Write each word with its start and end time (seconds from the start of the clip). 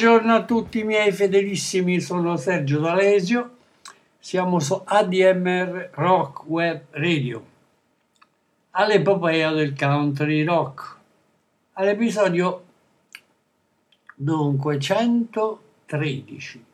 Buongiorno 0.00 0.34
a 0.34 0.44
tutti 0.46 0.78
i 0.78 0.84
miei 0.84 1.12
fedelissimi, 1.12 2.00
sono 2.00 2.38
Sergio 2.38 2.80
D'Alesio, 2.80 3.56
siamo 4.18 4.58
su 4.58 4.80
ADMR 4.82 5.90
Rock 5.92 6.46
Web 6.46 6.84
Radio, 6.92 7.44
all'epopea 8.70 9.52
del 9.52 9.76
country 9.76 10.42
rock, 10.42 10.96
all'episodio 11.74 12.64
dunque 14.14 14.80
113. 14.80 16.64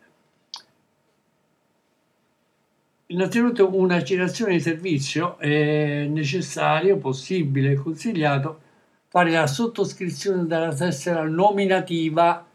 Innanzitutto 3.06 3.77
una 3.77 4.05
citazione 4.05 4.53
di 4.53 4.61
servizio 4.61 5.37
è 5.39 6.06
necessario, 6.09 6.97
possibile 6.99 7.73
e 7.73 7.75
consigliato 7.75 8.61
fare 9.09 9.33
la 9.33 9.49
sottoscrizione 9.49 10.47
della 10.47 10.73
tessera 10.73 11.25
nominativa 11.25 12.46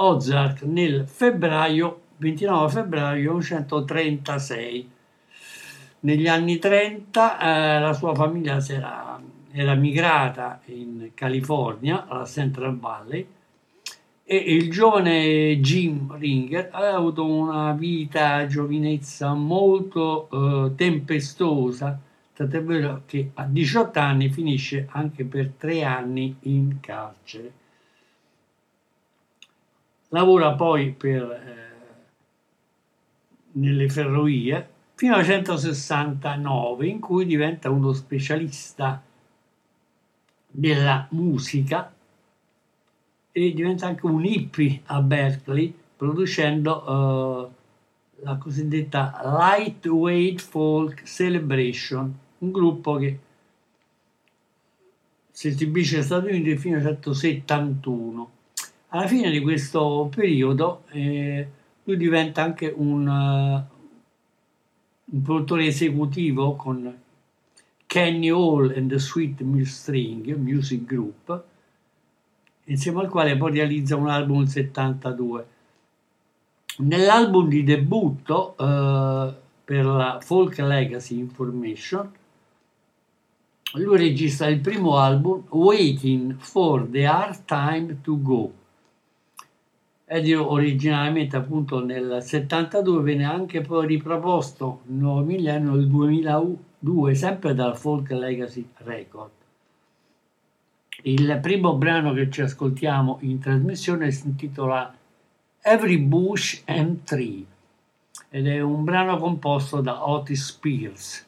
Ozark 0.00 0.62
nel 0.62 1.08
febbraio 1.08 2.02
29 2.18 2.70
febbraio 2.70 3.32
1936. 3.32 4.90
Negli 6.00 6.28
anni 6.28 6.58
30 6.58 7.40
eh, 7.40 7.80
la 7.80 7.92
sua 7.92 8.14
famiglia 8.14 8.60
si 8.60 8.74
era, 8.74 9.20
era 9.50 9.74
migrata 9.74 10.60
in 10.66 11.10
California, 11.14 12.06
alla 12.06 12.26
Central 12.26 12.78
Valley, 12.78 13.26
e 14.22 14.36
il 14.36 14.70
giovane 14.70 15.58
Jim 15.58 16.16
Ringer 16.16 16.68
aveva 16.70 16.96
avuto 16.96 17.24
una 17.24 17.72
vita 17.72 18.46
giovinezza 18.46 19.34
molto 19.34 20.28
eh, 20.30 20.74
tempestosa, 20.76 21.98
tant'è 22.34 22.62
vero 22.62 23.02
che 23.04 23.32
a 23.34 23.44
18 23.44 23.98
anni 23.98 24.28
finisce 24.30 24.86
anche 24.92 25.24
per 25.24 25.54
tre 25.56 25.82
anni 25.82 26.36
in 26.42 26.76
carcere. 26.78 27.66
Lavora 30.08 30.54
poi 30.54 30.90
per, 30.92 31.22
eh, 31.22 31.58
nelle 33.52 33.88
ferrovie 33.88 34.68
fino 34.94 35.14
al 35.14 35.20
1969 35.20 36.86
in 36.86 37.00
cui 37.00 37.26
diventa 37.26 37.70
uno 37.70 37.92
specialista 37.92 39.02
della 40.50 41.06
musica 41.10 41.92
e 43.30 43.52
diventa 43.52 43.86
anche 43.86 44.06
un 44.06 44.24
hippie 44.24 44.80
a 44.86 45.00
Berkeley 45.00 45.72
producendo 45.96 47.48
eh, 47.50 47.56
la 48.22 48.36
cosiddetta 48.36 49.20
Lightweight 49.22 50.40
Folk 50.40 51.02
Celebration, 51.04 52.18
un 52.38 52.50
gruppo 52.50 52.96
che 52.96 53.18
si 55.30 55.48
esibisce 55.48 55.96
negli 55.96 56.04
Stati 56.04 56.26
Uniti 56.28 56.56
fino 56.56 56.76
al 56.76 56.82
1971. 56.82 58.30
Alla 58.90 59.06
fine 59.06 59.30
di 59.30 59.40
questo 59.40 60.10
periodo 60.14 60.84
eh, 60.90 61.46
lui 61.84 61.96
diventa 61.98 62.42
anche 62.42 62.72
un, 62.74 63.06
eh, 63.06 63.76
un 65.04 65.22
produttore 65.22 65.66
esecutivo 65.66 66.56
con 66.56 66.98
Kenny 67.86 68.30
Hall 68.30 68.72
and 68.74 68.88
the 68.88 68.98
Sweet 68.98 69.42
Mill 69.42 69.64
String 69.64 70.34
Music 70.36 70.84
Group, 70.84 71.42
insieme 72.64 73.00
al 73.00 73.08
quale 73.08 73.36
poi 73.36 73.52
realizza 73.52 73.96
un 73.96 74.08
album 74.08 74.38
nel 74.38 74.48
72. 74.48 75.46
Nell'album 76.78 77.48
di 77.48 77.64
debutto 77.64 78.56
eh, 78.56 79.34
per 79.64 79.84
la 79.84 80.18
Folk 80.22 80.58
Legacy 80.58 81.18
Information, 81.18 82.10
lui 83.74 83.98
registra 83.98 84.46
il 84.46 84.60
primo 84.60 84.96
album 84.96 85.44
Waiting 85.50 86.36
for 86.38 86.86
the 86.88 87.04
Hard 87.04 87.44
Time 87.44 87.98
to 88.02 88.20
Go, 88.22 88.52
ed 90.10 90.32
originariamente 90.32 91.36
appunto 91.36 91.84
nel 91.84 92.22
72 92.22 93.02
venne 93.02 93.24
anche 93.24 93.60
poi 93.60 93.86
riproposto 93.86 94.80
il 94.86 94.94
nuovo 94.94 95.20
millennio 95.20 95.74
nel 95.74 95.86
2002 95.86 97.14
sempre 97.14 97.52
dal 97.54 97.76
Folk 97.76 98.10
Legacy 98.12 98.66
Record. 98.78 99.30
Il 101.02 101.38
primo 101.42 101.76
brano 101.76 102.14
che 102.14 102.30
ci 102.30 102.40
ascoltiamo 102.40 103.18
in 103.20 103.38
trasmissione 103.38 104.10
si 104.10 104.26
intitola 104.28 104.92
Every 105.60 105.98
Bush 105.98 106.62
and 106.64 107.04
Tree 107.04 107.44
ed 108.30 108.46
è 108.46 108.60
un 108.60 108.84
brano 108.84 109.18
composto 109.18 109.82
da 109.82 110.08
Otis 110.08 110.46
Spears. 110.46 111.26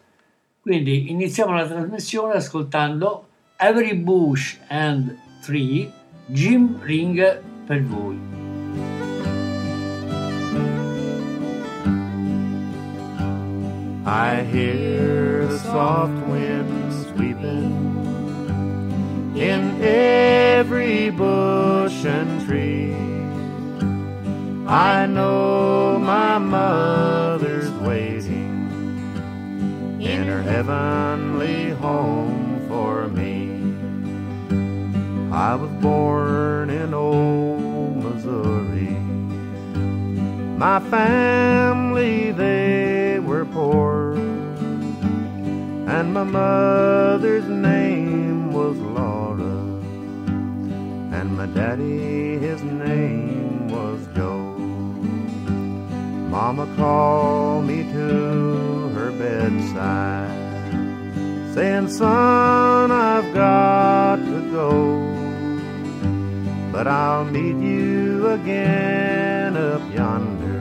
Quindi 0.62 1.10
iniziamo 1.10 1.52
la 1.52 1.66
trasmissione 1.66 2.32
ascoltando 2.34 3.26
Every 3.56 3.94
Bush 3.94 4.58
and 4.68 5.14
Tree, 5.42 5.92
Jim 6.26 6.80
Ring 6.82 7.42
per 7.66 7.82
voi. 7.84 8.49
I 14.10 14.42
hear 14.42 15.46
the 15.46 15.58
soft 15.60 16.26
wind 16.26 16.92
sweeping 17.14 17.70
in 19.36 19.80
every 19.80 21.10
bush 21.10 22.04
and 22.04 22.44
tree. 22.44 22.92
I 24.66 25.06
know 25.06 25.96
my 26.00 26.38
mother's 26.38 27.70
waiting 27.86 28.56
in 30.00 30.26
her 30.26 30.42
heavenly 30.42 31.70
home 31.70 32.66
for 32.66 33.06
me. 33.06 33.52
I 35.32 35.54
was 35.54 35.70
born 35.80 36.68
in 36.68 36.94
old 36.94 37.96
Missouri. 38.02 38.90
My 40.58 40.80
family, 40.90 42.32
they 42.32 43.18
were 43.20 43.46
poor, 43.46 43.99
and 45.90 46.14
my 46.14 46.22
mother's 46.22 47.48
name 47.48 48.52
was 48.52 48.76
Laura, 48.78 49.58
and 51.16 51.36
my 51.36 51.46
daddy, 51.46 52.38
his 52.38 52.62
name 52.62 53.66
was 53.68 53.98
Joe. 54.14 54.54
Mama 56.36 56.66
called 56.76 57.66
me 57.66 57.82
to 57.82 58.88
her 58.94 59.10
bedside, 59.10 60.30
saying, 61.54 61.88
Son, 61.88 62.92
I've 62.92 63.34
got 63.34 64.16
to 64.16 64.40
go, 64.52 64.70
but 66.70 66.86
I'll 66.86 67.24
meet 67.24 67.56
you 67.56 68.28
again 68.28 69.56
up 69.56 69.82
yonder 69.92 70.60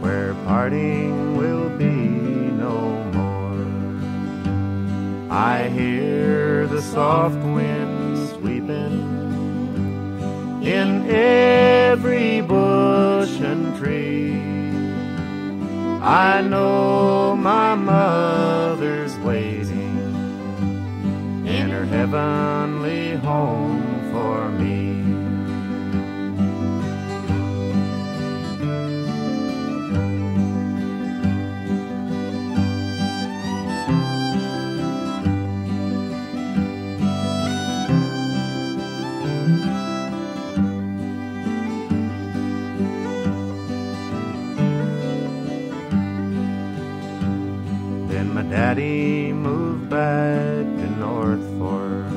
where 0.00 0.32
parting 0.46 1.36
will 1.36 1.68
be 1.76 1.95
I 5.36 5.68
hear 5.68 6.66
the 6.66 6.80
soft 6.80 7.36
wind 7.36 8.30
sweeping 8.30 9.02
in 10.62 11.10
every 11.10 12.40
bush 12.40 13.38
and 13.40 13.76
tree. 13.76 14.40
I 16.00 16.40
know 16.40 17.36
my 17.36 17.74
mother's 17.74 19.14
waiting 19.18 19.98
in 21.46 21.68
her 21.68 21.84
heavenly 21.84 23.16
home 23.16 23.85
daddy 48.66 49.32
moved 49.32 49.88
back 49.88 50.64
to 50.78 50.86
North 50.98 51.46
Fork, 51.56 52.10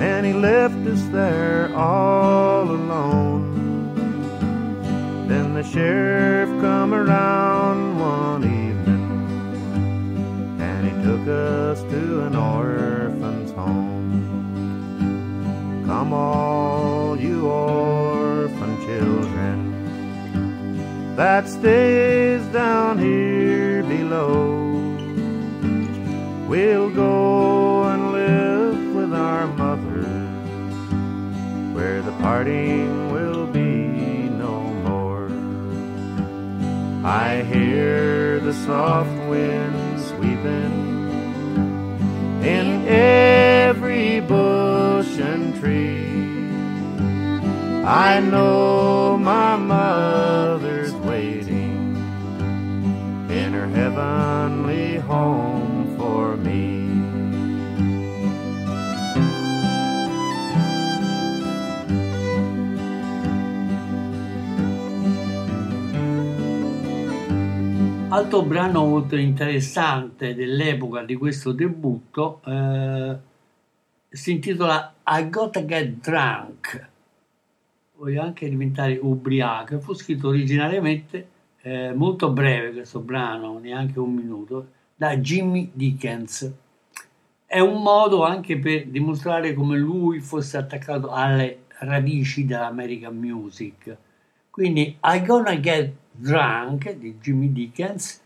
and 0.00 0.26
he 0.26 0.32
left 0.32 0.84
us 0.88 1.00
there 1.12 1.72
all 1.76 2.68
alone. 2.68 3.44
Then 5.28 5.54
the 5.54 5.62
sheriff 5.62 6.48
come 6.60 6.92
around 6.92 8.00
one 8.00 8.42
evening, 8.42 9.06
and 10.60 10.80
he 10.88 10.92
took 11.06 11.24
us 11.28 11.82
to 11.92 12.26
an 12.26 12.34
orphan's 12.34 13.52
home. 13.52 14.24
Come 15.86 16.12
all 16.12 17.16
you 17.16 17.46
orphan 17.46 18.76
children 18.88 19.56
that 21.14 21.46
stays 21.48 22.42
down 22.46 22.98
here 22.98 23.84
below. 23.84 24.61
We'll 26.52 26.90
go 26.90 27.84
and 27.84 28.12
live 28.12 28.94
with 28.94 29.14
our 29.14 29.46
mothers 29.46 30.04
where 31.74 32.02
the 32.02 32.12
parting 32.20 33.10
will 33.10 33.46
be 33.46 34.28
no 34.28 34.60
more. 34.84 35.30
I 37.08 37.42
hear 37.44 38.38
the 38.40 38.52
soft 38.52 39.16
wind 39.30 39.98
sweeping 39.98 40.74
in 42.44 42.86
every 42.86 44.20
bush 44.20 45.18
and 45.20 45.58
tree. 45.58 46.50
I 47.82 48.20
know 48.20 49.16
my 49.16 49.56
mother's 49.56 50.92
waiting 50.92 51.96
in 53.30 53.54
her 53.54 53.68
heavenly 53.68 54.96
home 54.96 55.61
Altro 68.12 68.42
brano 68.42 68.84
molto 68.84 69.16
interessante 69.16 70.34
dell'epoca 70.34 71.02
di 71.02 71.14
questo 71.16 71.52
debutto 71.52 72.42
eh, 72.44 73.16
si 74.10 74.32
intitola 74.32 74.96
I 75.06 75.30
Gotta 75.30 75.64
Get 75.64 75.88
Drunk. 76.02 76.88
Voglio 77.96 78.20
anche 78.20 78.50
diventare 78.50 78.98
ubriaco. 79.00 79.80
Fu 79.80 79.94
scritto 79.94 80.28
originariamente 80.28 81.28
eh, 81.62 81.94
molto 81.94 82.30
breve 82.32 82.72
questo 82.72 83.00
brano, 83.00 83.58
neanche 83.58 83.98
un 83.98 84.12
minuto, 84.12 84.66
da 84.94 85.16
Jimmy 85.16 85.70
Dickens. 85.72 86.52
È 87.46 87.60
un 87.60 87.80
modo 87.80 88.24
anche 88.24 88.58
per 88.58 88.88
dimostrare 88.88 89.54
come 89.54 89.78
lui 89.78 90.20
fosse 90.20 90.58
attaccato 90.58 91.08
alle 91.08 91.62
radici 91.78 92.44
dell'American 92.44 93.16
music. 93.16 93.96
Quindi 94.50 94.98
I 95.02 95.22
Gonna 95.24 95.58
Get 95.58 95.94
Drunk 96.20 96.98
di 96.98 97.14
Jimmy 97.20 97.48
Dickens, 97.48 98.20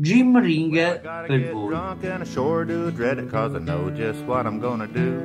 Jim 0.00 0.32
gotta 0.32 1.26
per 1.26 1.52
voi. 1.52 1.68
drunk 1.68 2.04
and 2.04 2.22
I 2.22 2.26
sure 2.26 2.64
do 2.64 2.90
dread 2.90 3.18
it 3.18 3.30
cause 3.30 3.54
I 3.54 3.58
know 3.58 3.90
just 3.90 4.24
what 4.24 4.46
I'm 4.46 4.60
gonna 4.60 4.86
do. 4.86 5.22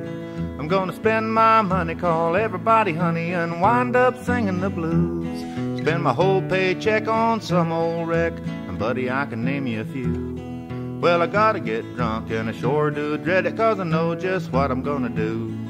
I'm 0.58 0.68
gonna 0.68 0.92
spend 0.92 1.32
my 1.32 1.62
money, 1.62 1.94
call 1.94 2.36
everybody 2.36 2.92
honey, 2.92 3.32
and 3.32 3.60
wind 3.60 3.96
up 3.96 4.16
singing 4.24 4.60
the 4.60 4.70
blues. 4.70 5.40
Spend 5.80 6.02
my 6.02 6.12
whole 6.12 6.42
paycheck 6.42 7.08
on 7.08 7.40
some 7.40 7.72
old 7.72 8.08
wreck, 8.08 8.32
and 8.68 8.78
buddy, 8.78 9.10
I 9.10 9.26
can 9.26 9.44
name 9.44 9.66
you 9.66 9.80
a 9.80 9.84
few. 9.84 10.98
Well, 11.00 11.20
I 11.20 11.26
gotta 11.26 11.60
get 11.60 11.94
drunk 11.96 12.30
and 12.30 12.48
I 12.48 12.52
sure 12.52 12.90
do 12.90 13.18
dread 13.18 13.46
it 13.46 13.56
cause 13.56 13.78
I 13.78 13.84
know 13.84 14.14
just 14.14 14.50
what 14.52 14.70
I'm 14.70 14.82
gonna 14.82 15.08
do. 15.10 15.63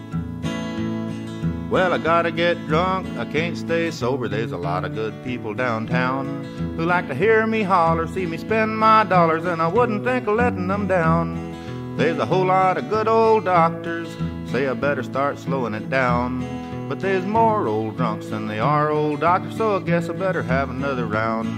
Well, 1.70 1.92
I 1.92 1.98
gotta 1.98 2.30
get 2.30 2.66
drunk, 2.66 3.06
I 3.18 3.24
can't 3.24 3.56
stay 3.56 3.90
sober. 3.90 4.28
There's 4.28 4.52
a 4.52 4.56
lot 4.56 4.84
of 4.84 4.94
good 4.94 5.14
people 5.24 5.54
downtown 5.54 6.44
who 6.76 6.84
like 6.84 7.08
to 7.08 7.14
hear 7.14 7.46
me 7.46 7.62
holler, 7.62 8.06
see 8.06 8.26
me 8.26 8.36
spend 8.36 8.78
my 8.78 9.04
dollars, 9.04 9.44
and 9.44 9.60
I 9.60 9.68
wouldn't 9.68 10.04
think 10.04 10.26
of 10.26 10.36
letting 10.36 10.68
them 10.68 10.86
down. 10.86 11.96
There's 11.96 12.18
a 12.18 12.26
whole 12.26 12.46
lot 12.46 12.76
of 12.76 12.90
good 12.90 13.08
old 13.08 13.44
doctors 13.44 14.08
say 14.54 14.68
I 14.68 14.74
better 14.74 15.02
start 15.02 15.36
slowing 15.36 15.74
it 15.74 15.90
down. 15.90 16.44
But 16.88 17.00
there's 17.00 17.24
more 17.24 17.66
old 17.66 17.96
drunks 17.96 18.28
than 18.28 18.46
they 18.46 18.60
are 18.60 18.90
old 18.90 19.18
doctors, 19.18 19.56
so 19.56 19.76
I 19.76 19.80
guess 19.80 20.08
I 20.08 20.12
better 20.12 20.44
have 20.44 20.70
another 20.70 21.06
round. 21.06 21.48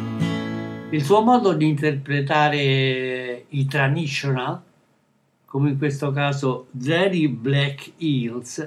Il 0.90 1.04
suo 1.04 1.20
modo 1.20 1.52
di 1.52 1.68
interpretare 1.68 3.44
i 3.48 3.66
traditional, 3.66 4.62
come 5.44 5.70
in 5.70 5.78
questo 5.78 6.10
caso 6.10 6.68
Dreary 6.70 7.28
Black 7.28 7.92
Hills, 7.98 8.66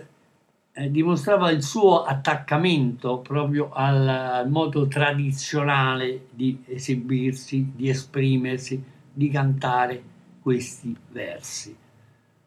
eh, 0.80 0.90
dimostrava 0.90 1.52
il 1.52 1.62
suo 1.62 2.04
attaccamento 2.04 3.20
proprio 3.20 3.70
al, 3.74 4.48
modo 4.50 4.88
tradizionale 4.88 6.28
di 6.32 6.64
esibirsi, 6.68 7.74
di 7.76 7.90
esprimersi, 7.90 8.82
di 9.12 9.30
cantare 9.30 10.02
questi 10.42 10.96
versi. 11.12 11.76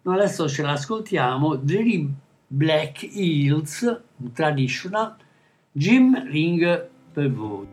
Noi 0.03 0.15
adesso 0.15 0.49
ce 0.49 0.63
l'ascoltiamo, 0.63 1.57
Dreary 1.57 2.11
Black 2.47 3.03
Hills, 3.03 4.01
traditional, 4.33 5.15
Jim 5.71 6.27
Ring 6.31 6.89
per 7.13 7.31
voi. 7.31 7.67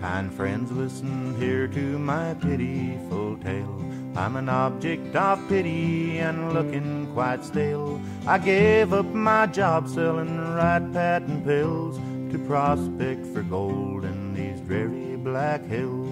Kind 0.00 0.32
friends, 0.32 0.70
listen 0.70 1.34
here 1.40 1.66
to 1.66 1.98
my 1.98 2.34
pitiful 2.34 3.36
tale. 3.42 3.83
I'm 4.16 4.36
an 4.36 4.48
object 4.48 5.16
of 5.16 5.48
pity 5.48 6.18
and 6.18 6.52
looking 6.52 7.12
quite 7.14 7.44
stale. 7.44 8.00
I 8.26 8.38
gave 8.38 8.92
up 8.92 9.06
my 9.06 9.46
job 9.46 9.88
selling 9.88 10.38
rat 10.54 10.92
patent 10.92 11.44
pills 11.44 11.98
to 12.30 12.38
prospect 12.46 13.26
for 13.26 13.42
gold 13.42 14.04
in 14.04 14.32
these 14.32 14.60
dreary 14.60 15.16
black 15.16 15.64
hills. 15.64 16.08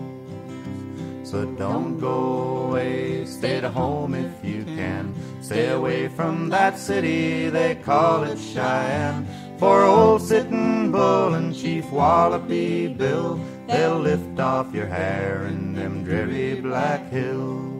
So 1.22 1.44
don't 1.44 2.00
go 2.00 2.66
away, 2.66 3.24
stay 3.24 3.58
at 3.58 3.64
home 3.64 4.14
if 4.14 4.44
you 4.44 4.64
can. 4.64 5.14
Stay 5.40 5.68
away 5.68 6.08
from 6.08 6.48
that 6.48 6.78
city, 6.78 7.50
they 7.50 7.76
call 7.76 8.24
it 8.24 8.38
Cheyenne. 8.38 9.26
For 9.58 9.84
old 9.84 10.22
Sitting 10.22 10.90
Bull 10.90 11.34
and 11.34 11.54
Chief 11.54 11.84
Wallopy 11.92 12.88
Bill, 12.88 13.40
they'll 13.68 14.00
lift 14.00 14.40
off 14.40 14.74
your 14.74 14.88
hair 14.88 15.46
in 15.46 15.72
them 15.72 16.02
dreary 16.02 16.60
black 16.60 17.08
hills. 17.08 17.71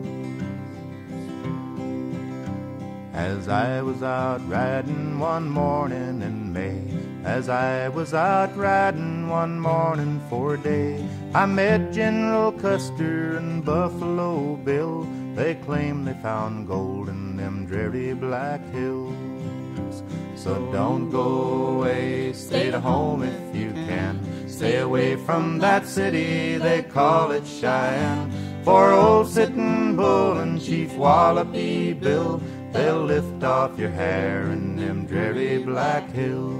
As 3.13 3.47
I 3.47 3.79
was 3.83 4.01
out 4.01 4.41
riding 4.49 5.19
one 5.19 5.47
morning 5.47 6.23
in 6.23 6.51
May, 6.51 6.81
as 7.23 7.47
I 7.47 7.87
was 7.89 8.11
out 8.11 8.57
riding 8.57 9.29
one 9.29 9.59
morning 9.59 10.19
for 10.31 10.55
a 10.55 10.57
day, 10.57 11.07
I 11.35 11.45
met 11.45 11.93
General 11.93 12.51
Custer 12.51 13.37
and 13.37 13.63
Buffalo 13.63 14.55
Bill. 14.55 15.07
They 15.35 15.53
claim 15.53 16.05
they 16.05 16.15
found 16.23 16.67
gold 16.67 17.07
in 17.07 17.37
them 17.37 17.67
dreary 17.67 18.15
black 18.15 18.61
hills. 18.71 20.03
So 20.35 20.55
don't 20.71 21.11
go 21.11 21.77
away, 21.77 22.33
stay 22.33 22.69
at 22.69 22.81
home 22.81 23.21
if 23.21 23.55
you 23.55 23.73
can. 23.85 24.19
Stay 24.47 24.77
away 24.79 25.17
from 25.17 25.59
that 25.59 25.85
city, 25.85 26.57
they 26.57 26.81
call 26.81 27.29
it 27.29 27.45
Cheyenne. 27.45 28.31
For 28.63 28.91
old 28.91 29.27
Sitting 29.27 29.95
Bull 29.95 30.39
and 30.39 30.59
Chief 30.59 30.93
Wallopy 30.93 31.93
Bill, 31.93 32.41
they'll 32.73 33.03
lift 33.03 33.43
off 33.43 33.77
your 33.79 33.91
hair 33.91 34.43
in 34.51 34.75
them 34.75 35.05
dreary 35.05 35.59
black 35.59 36.09
hills. 36.11 36.59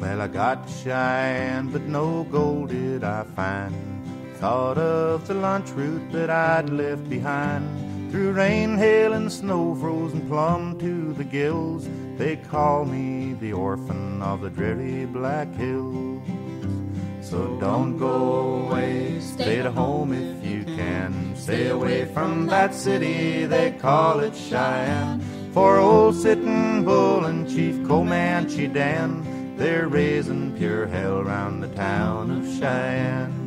Well, 0.00 0.20
I 0.20 0.26
got 0.26 0.68
Cheyenne, 0.68 1.70
but 1.70 1.82
no 1.82 2.24
gold 2.24 2.70
did 2.70 3.04
I 3.04 3.22
find. 3.36 3.74
Thought 4.34 4.78
of 4.78 5.28
the 5.28 5.34
lunch 5.34 5.70
route 5.70 6.10
that 6.10 6.28
I'd 6.28 6.70
left 6.70 7.08
behind. 7.08 8.10
Through 8.10 8.32
rain, 8.32 8.76
hail, 8.76 9.12
and 9.12 9.30
snow, 9.32 9.76
frozen 9.76 10.28
plumb 10.28 10.78
to 10.80 11.12
the 11.14 11.24
gills. 11.24 11.88
They 12.18 12.36
call 12.36 12.84
me 12.84 13.34
the 13.34 13.52
orphan 13.52 14.20
of 14.20 14.40
the 14.42 14.50
dreary 14.50 15.06
black 15.06 15.48
hills. 15.54 16.20
So 17.22 17.56
don't 17.60 17.96
go 17.98 18.66
away, 18.66 19.20
stay 19.20 19.60
at 19.60 19.66
home 19.66 20.12
if 20.12 20.44
you 20.44 20.64
can. 20.64 21.34
Stay 21.36 21.68
away 21.68 22.04
from 22.06 22.46
that 22.48 22.74
city, 22.74 23.46
they 23.46 23.70
call 23.70 24.20
it 24.20 24.34
Cheyenne. 24.34 25.20
For 25.54 25.78
old 25.78 26.16
Sitting 26.16 26.84
Bull 26.84 27.24
and 27.24 27.48
Chief 27.48 27.86
Comanche 27.86 28.66
Dan, 28.66 29.56
they're 29.56 29.86
raising 29.86 30.52
pure 30.58 30.86
hell 30.88 31.22
round 31.22 31.62
the 31.62 31.68
town 31.68 32.30
of 32.32 32.44
Cheyenne. 32.58 33.38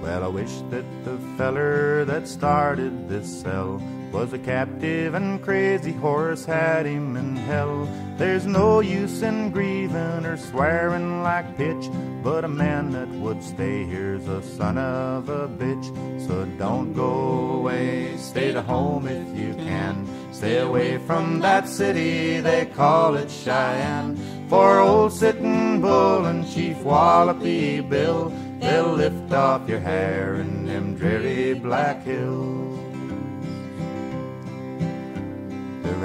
Well, 0.00 0.24
I 0.24 0.28
wish 0.28 0.62
that 0.70 0.86
the 1.04 1.18
feller 1.36 2.04
that 2.06 2.26
started 2.26 3.08
this 3.08 3.42
cell 3.42 3.82
was 4.12 4.32
a 4.32 4.38
captive 4.38 5.14
and 5.14 5.42
crazy 5.42 5.92
horse 5.92 6.44
had 6.44 6.86
him 6.86 7.16
in 7.16 7.36
hell. 7.36 7.88
There's 8.16 8.46
no 8.46 8.80
use 8.80 9.22
in 9.22 9.50
grieving 9.50 10.24
or 10.24 10.36
swearing 10.36 11.22
like 11.22 11.56
pitch, 11.56 11.90
but 12.22 12.44
a 12.44 12.48
man 12.48 12.90
that 12.92 13.08
would 13.08 13.42
stay 13.42 13.84
here's 13.84 14.26
a 14.26 14.42
son 14.42 14.78
of 14.78 15.28
a 15.28 15.48
bitch. 15.48 15.86
So 16.26 16.46
don't 16.58 16.94
go 16.94 17.58
away, 17.58 18.16
stay 18.16 18.54
at 18.54 18.64
home 18.64 19.06
if 19.06 19.36
you 19.36 19.54
can. 19.54 20.06
Stay 20.32 20.58
away 20.58 20.98
from 20.98 21.40
that 21.40 21.68
city, 21.68 22.40
they 22.40 22.66
call 22.66 23.16
it 23.16 23.30
Cheyenne. 23.30 24.16
For 24.48 24.78
old 24.78 25.12
Sitting 25.12 25.80
Bull 25.80 26.26
and 26.26 26.48
Chief 26.48 26.76
Wallopy 26.78 27.80
Bill, 27.80 28.32
they'll 28.60 28.92
lift 28.92 29.32
off 29.32 29.68
your 29.68 29.80
hair 29.80 30.36
in 30.36 30.66
them 30.66 30.94
dreary 30.94 31.54
black 31.54 32.02
hills. 32.04 32.85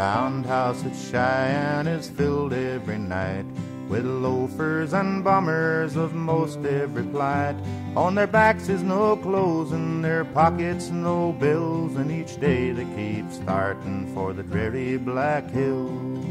Roundhouse 0.02 0.84
at 0.84 0.96
Cheyenne 0.96 1.86
is 1.86 2.10
filled 2.10 2.54
every 2.54 2.98
night 2.98 3.46
with 3.88 4.04
loafers 4.04 4.94
and 4.94 5.24
bummers 5.24 5.96
of 5.96 6.16
most 6.16 6.58
every 6.66 7.04
plight. 7.04 7.56
On 7.96 8.16
their 8.16 8.26
backs 8.26 8.68
is 8.68 8.82
no 8.82 9.16
clothes, 9.16 9.72
in 9.72 10.02
their 10.02 10.26
pockets 10.26 10.90
no 10.90 11.34
bills, 11.34 11.96
and 11.98 12.10
each 12.10 12.40
day 12.40 12.72
they 12.72 12.88
keep 12.96 13.32
starting 13.32 14.12
for 14.16 14.34
the 14.34 14.42
dreary 14.42 14.98
black 14.98 15.52
hills. 15.52 16.26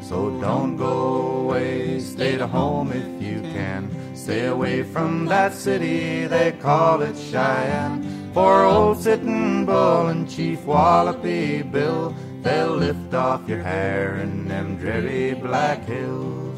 So 0.00 0.18
don't 0.40 0.76
go 0.76 0.96
away, 1.42 1.98
stay 1.98 2.34
at 2.34 2.48
home 2.58 2.92
if 2.92 3.08
you 3.20 3.40
can. 3.56 3.90
Stay 4.14 4.46
away 4.46 4.84
from 4.84 5.26
that 5.26 5.52
city, 5.54 6.28
they 6.28 6.52
call 6.52 7.02
it 7.02 7.16
Cheyenne. 7.16 7.96
For 8.32 8.64
old 8.64 8.98
Sitting 9.02 9.64
Bull 9.64 10.06
and 10.06 10.30
Chief 10.30 10.60
Wallopy 10.66 11.62
Bill, 11.62 12.14
they'll 12.46 12.76
lift 12.76 13.12
off 13.12 13.48
your 13.48 13.60
hair 13.60 14.18
in 14.22 14.46
them 14.46 14.76
dreary 14.78 15.34
black 15.34 15.84
hills. 15.84 16.56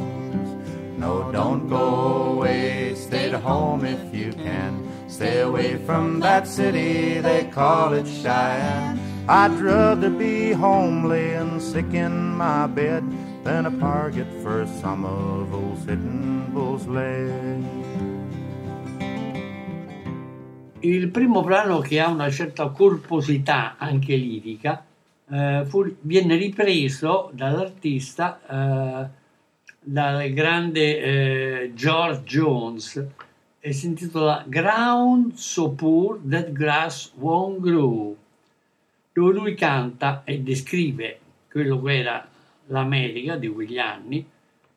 No, 0.99 1.33
don't 1.33 1.66
go 1.66 2.35
away, 2.35 2.95
stay 2.95 3.30
at 3.30 3.40
home 3.40 3.87
if 3.87 4.02
you 4.12 4.33
can. 4.33 4.85
Stay 5.09 5.40
away 5.40 5.78
from 5.87 6.21
that 6.21 6.47
city, 6.47 7.21
they 7.21 7.45
call 7.45 7.95
it 7.95 8.07
Cheyenne. 8.07 9.00
I'd 9.28 9.59
rather 9.61 10.11
be 10.11 10.52
home 10.52 11.09
laying 11.09 11.59
sick 11.59 11.95
in 11.95 12.37
my 12.37 12.66
bed 12.66 13.04
than 13.45 13.64
a 13.64 13.73
target 13.78 14.28
for 14.42 14.66
some 14.83 15.07
of 15.07 15.54
old 15.54 15.78
Sitting 15.78 16.50
Bull's 16.52 16.87
lead. 16.87 17.64
Il 20.80 21.09
primo 21.09 21.42
brano 21.42 21.80
che 21.80 21.99
ha 21.99 22.09
una 22.09 22.30
certa 22.30 22.68
corposità 22.68 23.76
anche 23.78 24.14
lirica 24.14 24.88
eh, 25.30 25.64
fu- 25.66 25.97
viene 26.00 26.37
ripreso 26.37 27.30
dall'artista 27.32 28.40
eh, 28.49 29.08
dal 29.80 30.30
grande 30.30 30.99
eh, 30.99 31.73
George 31.75 32.23
Jones 32.25 33.06
e 33.61 33.73
si 33.73 33.87
intitola 33.87 34.44
Ground 34.47 35.35
So 35.35 35.70
Poor 35.70 36.20
That 36.28 36.52
Grass 36.52 37.12
Won't 37.16 37.61
Grow 37.61 38.16
dove 39.12 39.32
lui 39.32 39.54
canta 39.54 40.23
e 40.25 40.40
descrive 40.40 41.18
quello 41.50 41.80
che 41.82 41.99
era 41.99 42.28
l'America 42.66 43.37
di 43.37 43.49
quegli 43.49 43.78
anni 43.78 44.25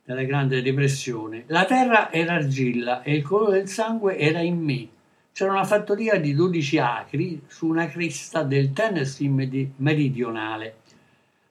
della 0.03 0.23
Grande 0.23 0.61
Depressione. 0.61 1.43
La 1.47 1.65
terra 1.65 2.11
era 2.11 2.33
argilla 2.33 3.03
e 3.03 3.15
il 3.15 3.23
colore 3.23 3.59
del 3.59 3.67
sangue 3.67 4.17
era 4.17 4.39
in 4.39 4.57
me. 4.57 4.87
C'era 5.33 5.51
una 5.51 5.63
fattoria 5.63 6.19
di 6.19 6.33
12 6.33 6.77
acri 6.77 7.41
su 7.47 7.67
una 7.67 7.87
cresta 7.87 8.43
del 8.43 8.73
Tennessee 8.73 9.29
meridionale. 9.77 10.75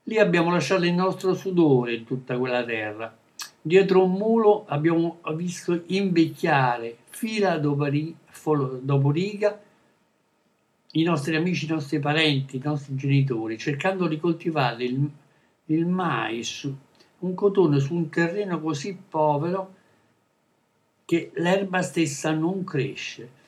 Lì 0.05 0.19
abbiamo 0.19 0.51
lasciato 0.51 0.85
il 0.85 0.93
nostro 0.93 1.35
sudore 1.35 1.95
in 1.95 2.05
tutta 2.05 2.37
quella 2.37 2.63
terra. 2.63 3.17
Dietro 3.63 4.05
un 4.05 4.13
mulo 4.13 4.67
abbiamo 4.69 5.21
visto 5.35 5.83
invecchiare 5.87 6.99
fila 7.09 7.59
dopo 7.59 7.85
ri- 7.85 8.15
folo- 8.27 8.79
dopo 8.83 9.11
riga 9.11 9.59
i 10.93 11.03
nostri 11.03 11.37
amici, 11.37 11.65
i 11.65 11.69
nostri 11.69 12.01
parenti, 12.01 12.57
i 12.57 12.63
nostri 12.63 12.95
genitori, 12.97 13.57
cercando 13.57 14.09
di 14.09 14.19
coltivare 14.19 14.85
il, 14.85 15.11
il 15.67 15.87
mais, 15.87 16.71
un 17.21 17.35
cotone 17.35 17.81
su 17.81 17.95
un 17.95 18.09
terreno 18.11 18.61
così 18.61 18.99
povero 19.09 19.75
che 21.07 21.31
l'erba 21.35 21.81
stessa 21.83 22.33
non 22.33 22.63
cresce. 22.65 23.39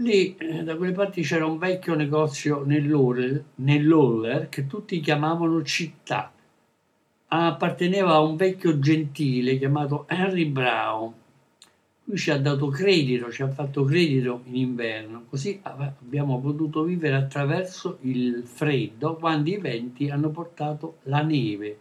Lì, 0.00 0.36
eh, 0.36 0.62
da 0.62 0.76
quelle 0.76 0.92
parti, 0.92 1.22
c'era 1.22 1.46
un 1.46 1.56
vecchio 1.56 1.94
negozio 1.94 2.62
nell'Oller, 2.66 3.42
nell'Oller 3.54 4.50
che 4.50 4.66
tutti 4.66 5.00
chiamavano 5.00 5.62
città. 5.62 6.30
Apparteneva 7.28 8.12
a 8.12 8.20
un 8.20 8.36
vecchio 8.36 8.78
gentile 8.78 9.56
chiamato 9.56 10.04
Henry 10.06 10.44
Brown. 10.44 11.14
lui 12.04 12.16
ci 12.18 12.30
ha 12.30 12.38
dato 12.38 12.68
credito, 12.68 13.30
ci 13.32 13.42
ha 13.42 13.48
fatto 13.48 13.84
credito 13.84 14.42
in 14.44 14.56
inverno, 14.56 15.24
così 15.30 15.58
abbiamo 15.62 16.40
potuto 16.40 16.82
vivere 16.82 17.16
attraverso 17.16 17.96
il 18.02 18.42
freddo 18.44 19.16
quando 19.16 19.48
i 19.48 19.56
venti 19.56 20.10
hanno 20.10 20.28
portato 20.28 20.98
la 21.04 21.22
neve, 21.22 21.78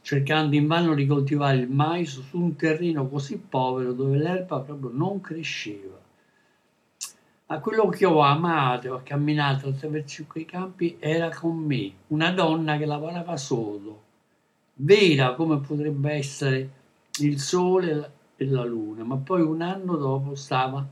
cercando 0.00 0.56
invano 0.56 0.94
di 0.94 1.04
coltivare 1.04 1.58
il 1.58 1.68
mais 1.68 2.08
su 2.22 2.40
un 2.40 2.56
terreno 2.56 3.06
così 3.06 3.36
povero 3.36 3.92
dove 3.92 4.16
l'erba 4.16 4.60
proprio 4.60 4.90
non 4.94 5.20
cresceva. 5.20 6.07
Ma 7.50 7.60
quello 7.60 7.88
che 7.88 8.04
ho 8.04 8.20
amato, 8.20 8.92
ho 8.92 9.00
camminato 9.02 9.68
attraverso 9.68 10.24
quei 10.28 10.44
campi, 10.44 10.98
era 10.98 11.30
con 11.30 11.56
me, 11.56 11.92
una 12.08 12.30
donna 12.30 12.76
che 12.76 12.84
lavorava 12.84 13.38
solo, 13.38 14.02
vera 14.74 15.32
come 15.32 15.58
potrebbe 15.58 16.12
essere 16.12 16.70
il 17.20 17.40
sole 17.40 18.10
e 18.36 18.44
la 18.44 18.64
luna, 18.64 19.02
ma 19.02 19.16
poi 19.16 19.40
un 19.40 19.62
anno 19.62 19.96
dopo 19.96 20.34
stava, 20.34 20.86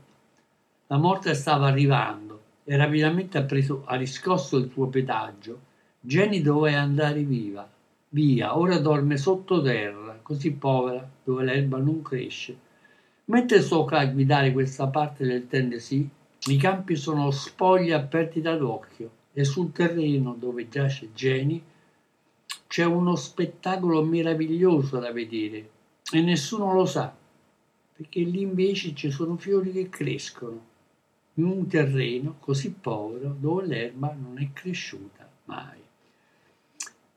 la 0.87 0.97
morte 0.97 1.35
stava 1.35 1.67
arrivando 1.67 2.41
e 2.63 2.75
rapidamente 2.75 3.37
ha, 3.37 3.43
preso, 3.43 3.83
ha 3.85 3.95
riscosso 3.95 4.57
il 4.57 4.71
suo 4.71 4.87
pedaggio. 4.87 5.59
Jenny 5.99 6.41
doveva 6.41 6.79
andare 6.79 7.21
viva, 7.21 7.69
via, 8.09 8.57
ora 8.57 8.79
dorme 8.79 9.17
sottoterra, 9.17 10.17
così 10.23 10.53
povera, 10.53 11.07
dove 11.23 11.43
l'erba 11.43 11.77
non 11.77 12.01
cresce. 12.01 12.57
Mentre 13.25 13.61
sto 13.61 13.85
a 13.85 14.05
guidare 14.05 14.51
questa 14.51 14.87
parte 14.87 15.23
del 15.23 15.47
Tennessee, 15.47 16.09
i 16.45 16.57
campi 16.57 16.95
sono 16.95 17.31
spogli 17.31 17.91
aperti 17.91 18.41
d'occhio 18.41 19.11
e 19.33 19.43
sul 19.43 19.71
terreno 19.71 20.33
dove 20.33 20.69
giace 20.69 21.11
Jenny 21.13 21.61
c'è 22.67 22.85
uno 22.85 23.15
spettacolo 23.15 24.03
meraviglioso 24.03 24.99
da 24.99 25.11
vedere 25.11 25.69
e 26.11 26.21
nessuno 26.21 26.73
lo 26.73 26.85
sa, 26.85 27.13
perché 27.93 28.21
lì 28.21 28.41
invece 28.41 28.93
ci 28.95 29.11
sono 29.11 29.35
fiori 29.37 29.71
che 29.71 29.89
crescono 29.89 30.65
in 31.33 31.45
un 31.45 31.67
terreno 31.67 32.37
così 32.39 32.71
povero 32.71 33.35
dove 33.37 33.65
l'erba 33.65 34.15
non 34.17 34.39
è 34.39 34.49
cresciuta 34.53 35.29
mai. 35.45 35.79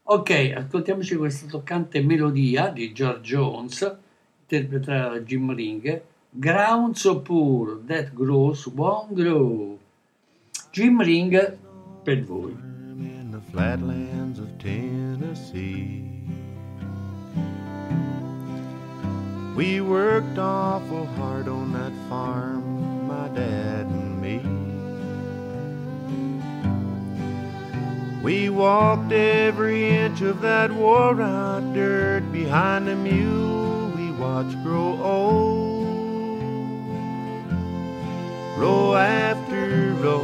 Ok, 0.03 0.53
ascoltiamoci 0.57 1.15
questa 1.17 1.47
toccante 1.47 2.03
melodia 2.03 2.69
di 2.69 2.93
George 2.93 3.21
Jones, 3.21 3.97
interpretata 4.41 5.11
da 5.11 5.21
Jim 5.21 5.55
Ring, 5.55 6.03
Ground 6.39 6.97
so 6.97 7.17
poor 7.17 7.75
that 7.87 8.15
grows 8.15 8.65
won't 8.69 9.17
grow. 9.17 9.81
Jim 10.71 11.01
Ring 11.01 11.33
per 12.05 12.21
voi. 12.23 12.55
in 13.03 13.33
the 13.33 13.41
flatlands 13.51 14.39
of 14.39 14.57
Tennessee. 14.61 16.05
We 19.57 19.81
worked 19.81 20.39
awful 20.39 21.07
hard 21.19 21.49
on 21.49 21.73
that 21.73 21.93
farm, 22.09 23.09
my 23.09 23.27
dad 23.35 23.87
and 23.87 24.23
me. 24.23 24.39
We 28.23 28.51
walked 28.51 29.11
every 29.11 29.99
inch 29.99 30.21
of 30.21 30.41
that 30.43 30.71
wore 30.71 31.21
out 31.21 31.75
dirt 31.75 32.31
behind 32.31 32.89
a 32.89 32.95
mule 32.95 33.91
we 33.97 34.13
watched 34.13 34.63
grow 34.63 34.97
old. 35.03 36.00
Row 38.61 38.95
after 38.95 39.95
row, 39.95 40.21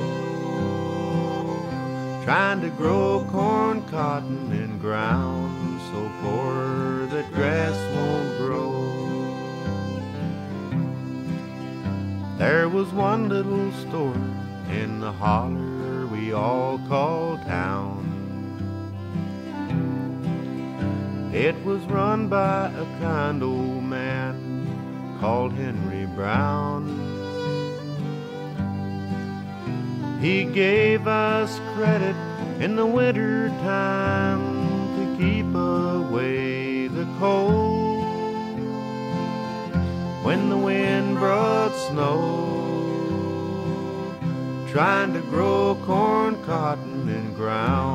trying 2.23 2.61
to 2.61 2.69
grow 2.69 3.27
corn, 3.31 3.81
cotton, 3.89 4.53
and 4.53 4.79
ground 4.79 5.81
so 5.91 6.11
poor 6.21 7.07
that 7.07 7.33
grass 7.33 7.75
won't 7.95 8.37
grow. 8.37 8.67
There 12.37 12.69
was 12.69 12.93
one 12.93 13.31
little 13.31 13.73
store 13.73 14.21
in 14.71 15.01
the 15.01 15.13
holler 15.13 16.07
we 16.07 16.35
all 16.35 16.79
called 16.89 17.41
town. 17.45 18.05
It 21.33 21.57
was 21.65 21.81
run 21.85 22.29
by 22.29 22.67
a 22.67 22.85
kind 23.01 23.43
old 23.43 23.83
man 23.83 25.17
called 25.23 25.55
Henry 25.55 26.05
Brown. 26.15 27.06
He 30.21 30.45
gave 30.45 31.07
us 31.07 31.61
credit 31.75 32.17
in 32.59 32.75
the 32.77 32.87
winter 32.87 33.49
time 33.61 34.41
to 34.97 35.17
keep 35.19 35.47
away 35.55 36.89
the 36.89 37.07
cold. 37.19 38.03
When 40.25 40.49
the 40.49 40.57
wind 40.57 41.19
brought 41.19 41.75
snow, 41.89 42.25
trying 44.69 45.13
to 45.13 45.21
grow 45.21 45.77
corn, 45.85 46.43
cotton, 46.45 47.09
and 47.09 47.37
ground 47.37 47.86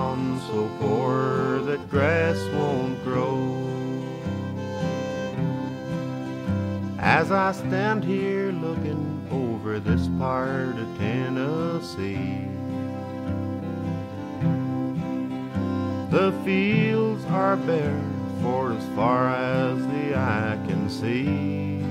underground, 0.00 0.40
so 0.42 0.70
poor 0.80 1.60
that 1.60 1.90
grass 1.90 2.38
won't 2.54 3.02
grow. 3.04 3.56
As 6.98 7.32
I 7.32 7.52
stand 7.52 8.04
here 8.04 8.52
looking 8.52 9.26
over 9.30 9.80
this 9.80 10.08
part 10.18 10.76
of 10.76 10.98
Tennessee, 10.98 12.46
the 16.10 16.32
fields 16.44 17.24
are 17.26 17.56
bare 17.56 18.02
for 18.42 18.72
as 18.72 18.84
far 18.96 19.28
as 19.28 19.78
the 19.86 20.16
eye 20.16 20.58
can 20.66 20.88
see. 20.88 21.82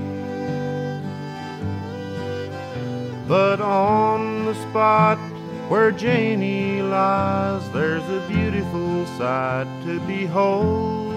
But 3.26 3.60
on 3.60 4.44
the 4.44 4.54
spot 4.54 5.18
where 5.68 5.92
Janie 5.92 6.69
lies, 6.90 7.70
there's 7.72 8.02
a 8.10 8.26
beautiful 8.28 9.06
sight 9.18 9.66
to 9.84 10.00
behold. 10.00 11.14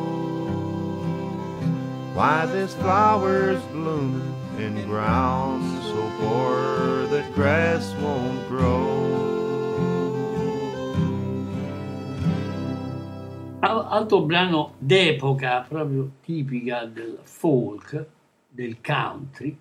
why 2.14 2.46
this 2.46 2.74
flower's 2.74 3.62
blooming 3.72 4.34
in 4.58 4.84
ground 4.86 5.62
so 5.84 6.12
poor 6.20 7.06
that 7.06 7.32
grass 7.34 7.94
won't 8.02 8.48
grow. 8.48 8.90
Al- 13.62 13.86
Altro 13.88 14.22
brano 14.26 14.74
d'epoca, 14.78 15.64
proprio 15.68 16.10
tipica 16.24 16.84
del 16.86 17.18
folk, 17.22 18.06
del 18.50 18.80
country, 18.82 19.56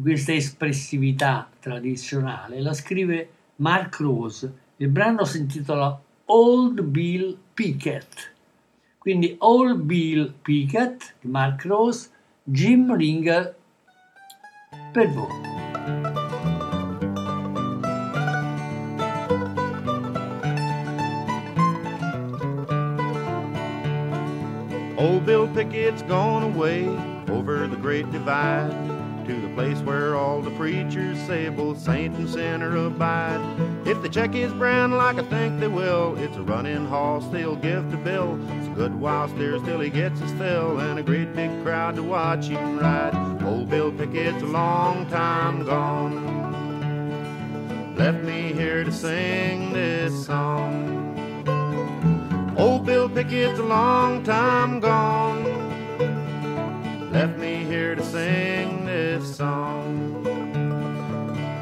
questa 0.00 0.32
espressività 0.32 1.48
tradizionale 1.58 2.60
la 2.60 2.72
scrive 2.72 3.28
Mark 3.56 3.98
Rose. 4.00 4.52
Il 4.76 4.88
brano 4.88 5.24
si 5.24 5.38
intitola 5.38 6.00
Old 6.26 6.80
Bill 6.82 7.36
Pickett. 7.52 8.30
Quindi 8.98 9.34
Old 9.38 9.80
Bill 9.80 10.32
Pickett 10.40 11.14
di 11.20 11.28
Mark 11.28 11.64
Rose, 11.64 12.08
Jim 12.44 12.94
Ringer 12.94 13.54
per 14.92 15.08
voi. 15.10 15.50
Old 24.96 25.24
Bill 25.24 25.48
Pickett's 25.52 26.02
gone 26.06 26.44
away 26.44 26.86
over 27.28 27.66
the 27.68 27.76
great 27.76 28.08
divide 28.12 28.91
to 29.26 29.40
the 29.40 29.48
place 29.54 29.78
where 29.80 30.14
all 30.14 30.40
the 30.40 30.50
preachers 30.52 31.18
say 31.26 31.48
both 31.48 31.78
saint 31.78 32.16
and 32.16 32.28
sinner 32.28 32.76
abide. 32.76 33.40
If 33.86 34.02
they 34.02 34.08
check 34.08 34.32
his 34.32 34.52
brand 34.52 34.94
like 34.94 35.18
I 35.18 35.22
think 35.24 35.60
they 35.60 35.68
will, 35.68 36.16
it's 36.18 36.36
a 36.36 36.42
running 36.42 36.86
hoss 36.86 37.26
they'll 37.28 37.56
give 37.56 37.90
to 37.90 37.96
Bill. 37.98 38.38
It's 38.58 38.66
a 38.68 38.70
good 38.70 38.94
while 38.98 39.28
steers 39.28 39.62
till 39.62 39.80
he 39.80 39.90
gets 39.90 40.20
his 40.20 40.32
fill 40.32 40.80
and 40.80 40.98
a 40.98 41.02
great 41.02 41.34
big 41.34 41.50
crowd 41.62 41.96
to 41.96 42.02
watch 42.02 42.46
him 42.46 42.78
ride. 42.78 43.42
Old 43.44 43.70
Bill 43.70 43.92
Pickett's 43.92 44.42
a 44.42 44.46
long 44.46 45.06
time 45.08 45.64
gone. 45.64 46.42
Left 47.96 48.24
me 48.24 48.52
here 48.52 48.84
to 48.84 48.92
sing 48.92 49.72
this 49.72 50.26
song. 50.26 50.98
Old 52.56 52.86
Bill 52.86 53.08
Pickett's 53.08 53.58
a 53.58 53.62
long 53.62 54.22
time 54.24 54.80
gone. 54.80 55.51
Left 57.12 57.36
me 57.38 57.56
here 57.64 57.94
to 57.94 58.02
sing 58.02 58.86
this 58.86 59.36
song. 59.36 60.26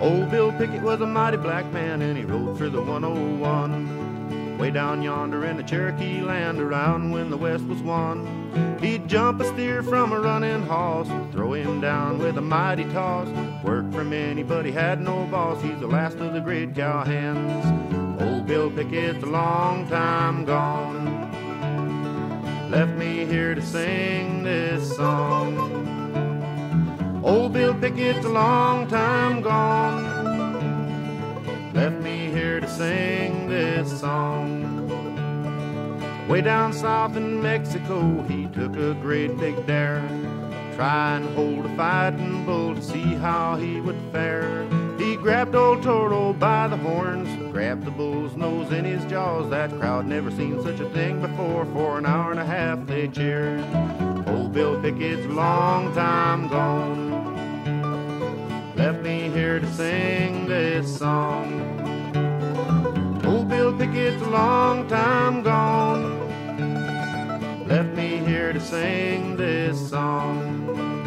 Old 0.00 0.30
Bill 0.30 0.52
Pickett 0.52 0.80
was 0.80 1.00
a 1.00 1.06
mighty 1.06 1.38
black 1.38 1.70
man 1.72 2.02
and 2.02 2.16
he 2.16 2.24
rode 2.24 2.56
for 2.56 2.68
the 2.68 2.80
101. 2.80 4.56
Way 4.58 4.70
down 4.70 5.02
yonder 5.02 5.44
in 5.44 5.56
the 5.56 5.64
Cherokee 5.64 6.20
land 6.20 6.60
around 6.60 7.10
when 7.10 7.30
the 7.30 7.36
West 7.36 7.64
was 7.64 7.82
won. 7.82 8.78
He'd 8.80 9.08
jump 9.08 9.40
a 9.40 9.44
steer 9.44 9.82
from 9.82 10.12
a 10.12 10.20
running 10.20 10.62
hoss, 10.62 11.08
throw 11.32 11.54
him 11.54 11.80
down 11.80 12.20
with 12.20 12.38
a 12.38 12.42
mighty 12.42 12.84
toss. 12.84 13.26
Work 13.64 13.92
for 13.92 14.04
many, 14.04 14.44
but 14.44 14.64
he 14.64 14.70
had 14.70 15.00
no 15.00 15.26
boss. 15.32 15.60
He's 15.62 15.80
the 15.80 15.88
last 15.88 16.18
of 16.18 16.32
the 16.32 16.40
great 16.40 16.74
cowhands. 16.74 18.22
Old 18.22 18.46
Bill 18.46 18.70
Pickett's 18.70 19.24
a 19.24 19.26
long 19.26 19.88
time 19.88 20.44
gone. 20.44 21.29
Left 22.70 22.96
me 22.96 23.26
here 23.26 23.56
to 23.56 23.62
sing 23.62 24.44
this 24.44 24.94
song. 24.94 25.58
Old 27.24 27.52
Bill 27.52 27.74
Pickett's 27.74 28.24
a 28.24 28.28
long 28.28 28.86
time 28.86 29.42
gone. 29.42 30.04
Left 31.74 32.00
me 32.00 32.30
here 32.30 32.60
to 32.60 32.68
sing 32.68 33.48
this 33.48 33.98
song. 33.98 34.86
Way 36.28 36.42
down 36.42 36.72
south 36.72 37.16
in 37.16 37.42
Mexico, 37.42 38.22
he 38.28 38.46
took 38.46 38.76
a 38.76 38.94
great 38.94 39.36
big 39.36 39.66
dare. 39.66 40.08
Try 40.76 41.16
and 41.16 41.24
hold 41.34 41.66
a 41.66 41.76
fighting 41.76 42.44
bull 42.46 42.76
to 42.76 42.82
see 42.82 43.16
how 43.16 43.56
he 43.56 43.80
would 43.80 43.98
fare. 44.12 44.64
He 45.00 45.16
grabbed 45.16 45.54
old 45.54 45.82
Toro 45.82 46.34
by 46.34 46.68
the 46.68 46.76
horns, 46.76 47.26
grabbed 47.52 47.86
the 47.86 47.90
bull's 47.90 48.36
nose 48.36 48.70
in 48.70 48.84
his 48.84 49.02
jaws. 49.06 49.48
That 49.48 49.70
crowd 49.80 50.04
never 50.04 50.30
seen 50.30 50.62
such 50.62 50.78
a 50.78 50.90
thing 50.90 51.22
before. 51.22 51.64
For 51.72 51.96
an 51.96 52.04
hour 52.04 52.30
and 52.32 52.38
a 52.38 52.44
half 52.44 52.86
they 52.86 53.08
cheered. 53.08 53.64
Old 54.28 54.52
Bill 54.52 54.78
Pickett's 54.82 55.26
long 55.26 55.94
time 55.94 56.48
gone. 56.48 57.08
Left 58.76 59.02
me 59.02 59.30
here 59.30 59.58
to 59.58 59.72
sing 59.72 60.46
this 60.46 60.98
song. 60.98 61.62
Old 63.24 63.48
Bill 63.48 63.72
Pickett's 63.72 64.22
long 64.26 64.86
time 64.86 65.42
gone. 65.42 66.28
Left 67.66 67.88
me 67.96 68.18
here 68.18 68.52
to 68.52 68.60
sing 68.60 69.38
this 69.38 69.88
song. 69.88 70.99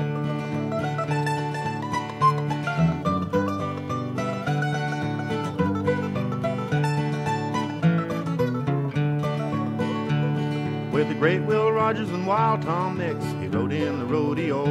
Great 11.23 11.43
Will 11.43 11.71
Rogers 11.71 12.09
and 12.09 12.27
Wild 12.27 12.63
Tom 12.63 12.97
Mix, 12.97 13.23
he 13.39 13.47
rode 13.47 13.71
in 13.71 13.97
the 13.97 14.05
rodeo. 14.05 14.65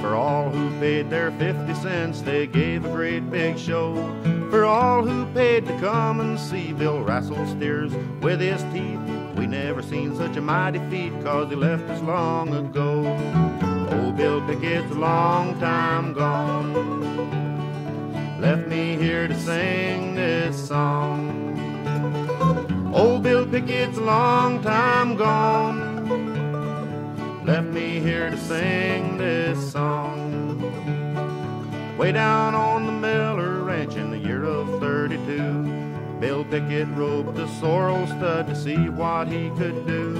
For 0.00 0.16
all 0.16 0.50
who 0.50 0.68
paid 0.80 1.10
their 1.10 1.30
50 1.30 1.74
cents, 1.74 2.22
they 2.22 2.48
gave 2.48 2.84
a 2.84 2.88
great 2.88 3.30
big 3.30 3.56
show. 3.56 3.94
For 4.50 4.64
all 4.64 5.04
who 5.06 5.26
paid 5.32 5.66
to 5.66 5.78
come 5.78 6.18
and 6.18 6.40
see 6.40 6.72
Bill 6.72 7.04
wrestle 7.04 7.46
steers 7.46 7.92
with 8.20 8.40
his 8.40 8.60
teeth, 8.72 8.98
we 9.36 9.46
never 9.46 9.80
seen 9.80 10.16
such 10.16 10.36
a 10.36 10.40
mighty 10.40 10.80
feat, 10.90 11.12
cause 11.22 11.48
he 11.50 11.54
left 11.54 11.88
us 11.88 12.02
long 12.02 12.52
ago. 12.52 13.06
Old 13.92 14.16
Bill 14.16 14.40
Pickett's 14.48 14.90
a 14.90 14.98
long 14.98 15.56
time 15.60 16.14
gone. 16.14 16.74
Left 18.40 18.66
me 18.66 18.96
here 18.96 19.28
to 19.28 19.38
sing 19.38 20.16
this 20.16 20.66
song. 20.66 21.59
Old 22.92 23.22
Bill 23.22 23.46
Pickett's 23.46 23.98
a 23.98 24.00
long 24.00 24.60
time 24.62 25.16
gone. 25.16 26.00
Left 27.44 27.68
me 27.68 28.00
here 28.00 28.30
to 28.30 28.36
sing 28.36 29.16
this 29.16 29.72
song. 29.72 30.58
Way 31.96 32.10
down 32.10 32.56
on 32.56 32.86
the 32.86 32.92
Miller 32.92 33.62
Ranch 33.62 33.94
in 33.94 34.10
the 34.10 34.18
year 34.18 34.44
of 34.44 34.80
32, 34.80 36.18
Bill 36.18 36.44
Pickett 36.44 36.88
roped 36.88 37.38
a 37.38 37.46
sorrel 37.60 38.08
stud 38.08 38.48
to 38.48 38.56
see 38.56 38.88
what 38.88 39.28
he 39.28 39.50
could 39.50 39.86
do. 39.86 40.14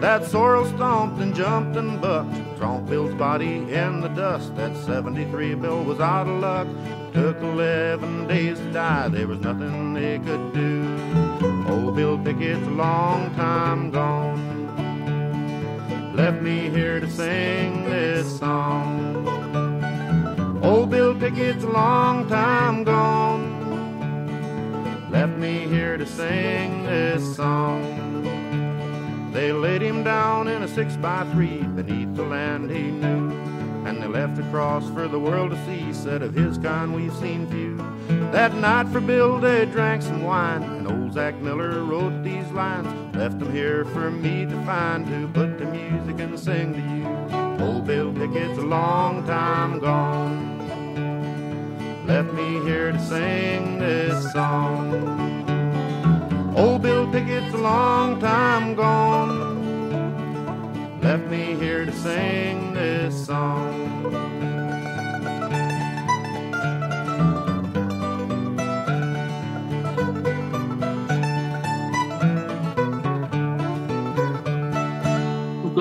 That 0.00 0.24
sorrel 0.24 0.66
stomped 0.66 1.20
and 1.20 1.34
jumped 1.34 1.76
and 1.76 2.00
bucked, 2.00 2.34
tromped 2.58 2.88
Bill's 2.88 3.14
body 3.14 3.54
in 3.72 4.00
the 4.00 4.08
dust. 4.08 4.54
That 4.54 4.76
73, 4.76 5.54
Bill 5.56 5.82
was 5.82 5.98
out 5.98 6.28
of 6.28 6.40
luck. 6.40 6.68
Took 7.14 7.38
11 7.42 8.28
days 8.28 8.58
to 8.58 8.72
die, 8.72 9.08
there 9.08 9.26
was 9.26 9.40
nothing 9.40 9.94
they 9.94 10.18
could 10.20 10.52
do. 10.54 11.51
Bill 11.94 12.16
Pickett's 12.18 12.66
long 12.68 13.34
time 13.34 13.90
gone. 13.90 14.40
Left 16.16 16.40
me 16.40 16.70
here 16.70 17.00
to 17.00 17.10
sing 17.10 17.84
this 17.84 18.38
song. 18.38 19.28
Old 20.62 20.90
Bill 20.90 21.14
Pickett's 21.14 21.64
long 21.64 22.26
time 22.28 22.84
gone. 22.84 23.60
Left 25.10 25.36
me 25.36 25.66
here 25.68 25.98
to 25.98 26.06
sing 26.06 26.84
this 26.84 27.36
song. 27.36 27.82
They 29.34 29.52
laid 29.52 29.82
him 29.82 30.02
down 30.02 30.48
in 30.48 30.62
a 30.62 30.68
six 30.68 30.96
by 30.96 31.24
three 31.32 31.62
beneath 31.62 32.14
the 32.14 32.22
land 32.22 32.70
he 32.70 32.90
knew. 32.90 33.30
And 33.84 34.00
they 34.00 34.06
left 34.06 34.38
a 34.38 34.42
cross 34.44 34.88
for 34.90 35.08
the 35.08 35.18
world 35.18 35.50
to 35.50 35.62
see, 35.66 35.92
said 35.92 36.22
of 36.22 36.32
his 36.32 36.56
kind 36.56 36.94
we've 36.94 37.14
seen 37.16 37.46
few. 37.48 37.76
That 38.30 38.54
night 38.54 38.88
for 38.88 39.00
Bill 39.00 39.38
they 39.38 39.66
drank 39.66 40.00
some 40.02 40.22
wine, 40.22 40.62
and 40.62 40.88
old 40.88 41.01
Zach 41.12 41.34
Miller 41.42 41.84
wrote 41.84 42.22
these 42.22 42.50
lines. 42.52 42.88
Left 43.14 43.38
them 43.38 43.52
here 43.52 43.84
for 43.84 44.10
me 44.10 44.46
to 44.46 44.64
find, 44.64 45.06
to 45.08 45.28
put 45.28 45.58
to 45.58 45.66
music 45.66 46.18
and 46.20 46.40
sing 46.40 46.72
to 46.72 46.80
you. 46.80 47.06
Old 47.62 47.86
Bill 47.86 48.10
Pickett's 48.14 48.56
a 48.58 48.62
long 48.62 49.22
time 49.26 49.78
gone. 49.78 50.56
Left 52.06 52.32
me 52.32 52.60
here 52.64 52.92
to 52.92 52.98
sing 52.98 53.78
this 53.78 54.32
song. 54.32 55.44
Old 56.56 56.80
Bill 56.80 57.06
Pickett's 57.12 57.52
a 57.52 57.58
long 57.58 58.18
time 58.18 58.74
gone. 58.74 59.60
Left 61.02 61.26
me 61.26 61.54
here 61.56 61.84
to 61.84 61.92
sing 61.92 62.72
this 62.72 63.26
song. 63.26 64.31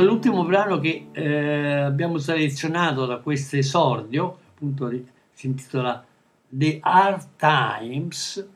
L'ultimo 0.01 0.43
brano 0.45 0.79
che 0.79 1.07
eh, 1.11 1.73
abbiamo 1.73 2.17
selezionato 2.17 3.05
da 3.05 3.17
questo 3.17 3.57
esordio, 3.57 4.37
appunto 4.53 4.89
si 5.31 5.47
intitola 5.47 6.03
The 6.47 6.79
Hard 6.81 7.27
Times 7.37 8.47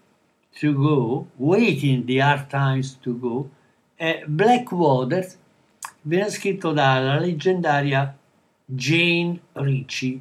to 0.59 0.73
Go, 0.73 1.27
Waiting 1.37 2.05
the 2.05 2.21
Hard 2.21 2.47
Times 2.47 2.99
to 2.99 3.17
Go, 3.17 3.49
è 3.95 4.23
Blackwater, 4.27 5.25
viene 6.01 6.29
scritto 6.29 6.71
dalla 6.71 7.19
leggendaria 7.19 8.17
Jane 8.65 9.39
Ritchie, 9.53 10.19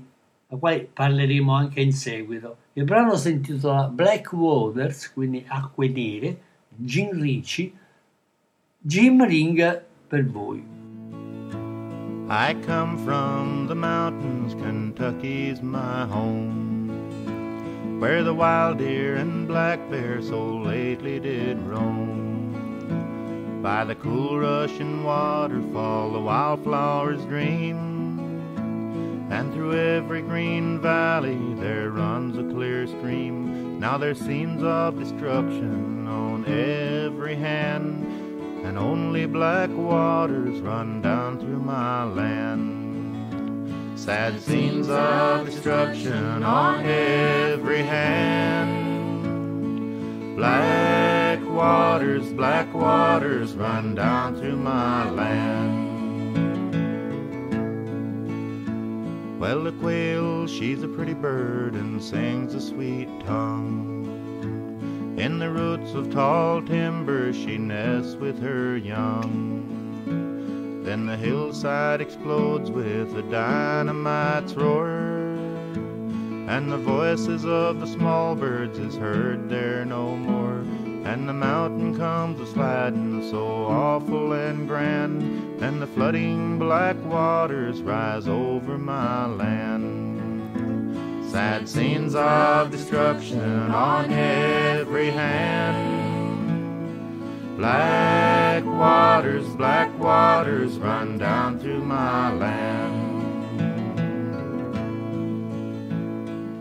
la 0.48 0.56
quale 0.56 0.88
parleremo 0.92 1.52
anche 1.52 1.80
in 1.80 1.92
seguito. 1.92 2.56
Il 2.74 2.84
brano 2.84 3.14
si 3.16 3.30
intitola 3.30 3.88
Black 3.88 4.32
Waters, 4.32 5.12
quindi 5.12 5.44
acque 5.46 5.88
nere, 5.88 6.40
Jim 6.68 7.20
Ritchie, 7.20 7.72
Jim 8.78 9.24
Ring 9.24 9.84
per 10.06 10.26
voi. 10.26 10.73
I 12.28 12.54
come 12.54 13.04
from 13.04 13.66
the 13.66 13.74
mountains, 13.74 14.54
Kentucky's 14.54 15.60
my 15.60 16.06
home, 16.06 18.00
where 18.00 18.22
the 18.22 18.32
wild 18.32 18.78
deer 18.78 19.16
and 19.16 19.46
black 19.46 19.90
bear 19.90 20.22
so 20.22 20.56
lately 20.56 21.20
did 21.20 21.60
roam. 21.60 23.60
By 23.62 23.84
the 23.84 23.94
cool 23.94 24.38
rushing 24.38 25.04
waterfall, 25.04 26.12
the 26.12 26.20
wildflowers 26.20 27.22
dream. 27.26 28.40
And 29.30 29.52
through 29.52 29.78
every 29.78 30.22
green 30.22 30.80
valley 30.80 31.54
there 31.56 31.90
runs 31.90 32.38
a 32.38 32.54
clear 32.54 32.86
stream. 32.86 33.78
Now 33.78 33.98
there's 33.98 34.18
scenes 34.18 34.62
of 34.62 34.98
destruction 34.98 36.08
on 36.08 36.46
every 36.46 37.34
hand, 37.34 38.23
and 38.64 38.78
only 38.78 39.26
black 39.26 39.68
waters 39.70 40.60
run 40.60 41.02
down 41.02 41.38
through 41.38 41.60
my 41.60 42.04
land. 42.04 42.72
Sad 43.98 44.40
scenes 44.40 44.88
of 44.88 45.44
destruction 45.44 46.42
on 46.42 46.82
every 46.84 47.82
hand. 47.82 48.94
Black 50.36 51.44
waters, 51.46 52.32
black 52.32 52.72
waters 52.72 53.52
run 53.52 53.94
down 53.94 54.34
through 54.36 54.56
my 54.56 55.10
land. 55.10 55.84
Well, 59.38 59.62
the 59.62 59.72
quail, 59.72 60.46
she's 60.46 60.82
a 60.82 60.88
pretty 60.88 61.12
bird 61.12 61.74
and 61.74 62.02
sings 62.02 62.54
a 62.54 62.60
sweet 62.62 63.08
tongue. 63.26 63.93
In 65.24 65.38
the 65.38 65.48
roots 65.48 65.94
of 65.94 66.12
tall 66.12 66.60
timber, 66.60 67.32
she 67.32 67.56
nests 67.56 68.14
with 68.14 68.38
her 68.42 68.76
young. 68.76 70.82
Then 70.84 71.06
the 71.06 71.16
hillside 71.16 72.02
explodes 72.02 72.70
with 72.70 73.16
a 73.16 73.22
dynamite's 73.22 74.52
roar, 74.52 75.38
and 76.46 76.70
the 76.70 76.76
voices 76.76 77.46
of 77.46 77.80
the 77.80 77.86
small 77.86 78.34
birds 78.34 78.78
is 78.78 78.96
heard 78.96 79.48
there 79.48 79.86
no 79.86 80.14
more. 80.14 80.58
And 81.10 81.26
the 81.26 81.32
mountain 81.32 81.96
comes 81.96 82.38
a 82.38 82.46
sliding 82.46 83.26
so 83.30 83.46
awful 83.46 84.34
and 84.34 84.68
grand, 84.68 85.22
and 85.62 85.80
the 85.80 85.86
flooding 85.86 86.58
black 86.58 87.02
waters 87.02 87.80
rise 87.80 88.28
over 88.28 88.76
my 88.76 89.24
land. 89.24 90.13
Sad 91.34 91.66
scenes 91.68 92.14
of 92.14 92.70
destruction 92.70 93.72
on 93.72 94.12
every 94.12 95.10
hand. 95.10 96.86
Black 97.56 98.64
waters, 98.64 99.44
black 99.56 99.98
waters 99.98 100.78
run 100.78 101.18
down 101.18 101.58
through 101.58 101.84
my 101.84 102.32
land. 102.34 103.02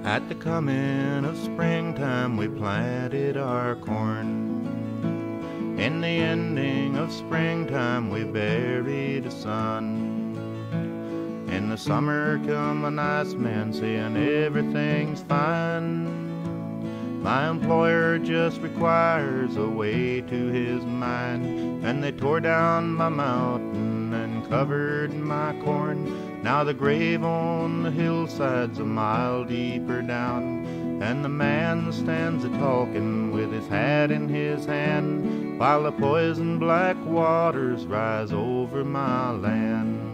At 0.03 0.27
the 0.27 0.33
coming 0.33 1.23
of 1.23 1.37
springtime, 1.37 2.35
we 2.35 2.47
planted 2.47 3.37
our 3.37 3.75
corn. 3.75 5.75
In 5.77 6.01
the 6.01 6.07
ending 6.07 6.97
of 6.97 7.11
springtime, 7.11 8.09
we 8.09 8.23
buried 8.23 9.27
a 9.27 9.31
son. 9.31 10.12
In 11.53 11.69
the 11.69 11.77
summer, 11.77 12.39
come 12.47 12.83
a 12.83 12.89
nice 12.89 13.35
man 13.35 13.73
saying 13.73 14.17
everything's 14.17 15.21
fine. 15.21 17.21
My 17.21 17.47
employer 17.47 18.17
just 18.17 18.59
requires 18.59 19.55
a 19.55 19.69
way 19.69 20.21
to 20.21 20.47
his 20.47 20.83
mind. 20.83 21.85
And 21.85 22.03
they 22.03 22.11
tore 22.11 22.39
down 22.39 22.95
my 22.95 23.09
mountain 23.09 24.11
and 24.15 24.49
covered 24.49 25.13
my 25.13 25.53
corn. 25.63 26.41
Now 26.41 26.63
the 26.63 26.73
grave 26.73 27.23
on 27.23 27.83
the 27.83 27.91
hillside's 27.91 28.79
a 28.79 28.83
mile 28.83 29.43
deeper 29.43 30.01
down. 30.01 30.65
And 31.03 31.23
the 31.23 31.29
man 31.29 31.93
stands 31.93 32.43
a 32.45 32.49
talking 32.49 33.31
with 33.31 33.51
his 33.51 33.67
hat 33.67 34.09
in 34.09 34.27
his 34.27 34.65
hand. 34.65 35.59
While 35.59 35.83
the 35.83 35.91
poison 35.91 36.57
black 36.57 36.97
waters 37.05 37.85
rise 37.85 38.31
over 38.31 38.83
my 38.83 39.29
land. 39.29 40.12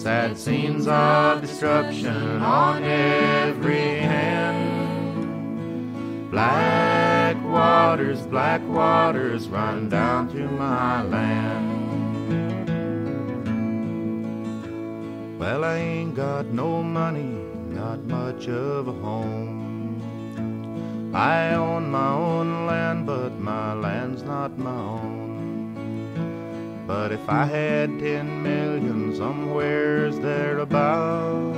Sad 0.00 0.38
scenes 0.38 0.88
of 0.88 1.42
destruction 1.42 2.40
on 2.40 2.82
every 2.82 3.98
hand. 3.98 5.20
Black 6.30 7.36
waters, 7.44 8.22
black 8.22 8.66
waters 8.66 9.46
run 9.48 9.90
down 9.90 10.30
to 10.30 10.48
my 10.52 11.02
land. 11.02 11.68
Well, 15.38 15.64
I 15.64 15.76
ain't 15.76 16.14
got 16.14 16.46
no 16.46 16.82
money, 16.82 17.36
not 17.68 18.02
much 18.04 18.48
of 18.48 18.88
a 18.88 18.92
home. 18.92 20.00
I 21.14 21.52
own 21.52 21.90
my 21.90 22.08
own 22.08 22.64
land, 22.66 23.04
but 23.04 23.38
my 23.38 23.74
land's 23.74 24.22
not 24.22 24.56
my 24.56 24.70
own. 24.70 25.49
But 27.00 27.12
if 27.12 27.30
I 27.30 27.46
had 27.46 27.98
ten 27.98 28.42
million 28.42 29.16
somewheres 29.16 30.18
thereabout, 30.18 31.54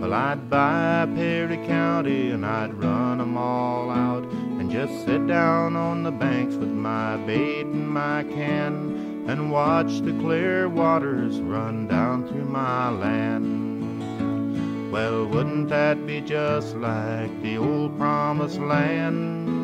well, 0.00 0.14
I'd 0.14 0.48
buy 0.48 1.08
Perry 1.16 1.56
County 1.66 2.30
and 2.30 2.46
I'd 2.46 2.72
run 2.74 3.20
'em 3.20 3.36
all 3.36 3.90
out 3.90 4.22
and 4.60 4.70
just 4.70 5.04
sit 5.04 5.26
down 5.26 5.74
on 5.74 6.04
the 6.04 6.12
banks 6.12 6.54
with 6.54 6.68
my 6.68 7.16
bait 7.26 7.66
and 7.66 7.88
my 7.88 8.22
can 8.22 9.24
and 9.26 9.50
watch 9.50 10.00
the 10.02 10.12
clear 10.12 10.68
waters 10.68 11.40
run 11.40 11.88
down 11.88 12.28
through 12.28 12.44
my 12.44 12.90
land. 12.90 14.00
Well, 14.92 15.26
wouldn't 15.26 15.70
that 15.70 16.06
be 16.06 16.20
just 16.20 16.76
like 16.76 17.42
the 17.42 17.58
old 17.58 17.98
promised 17.98 18.60
land? 18.60 19.55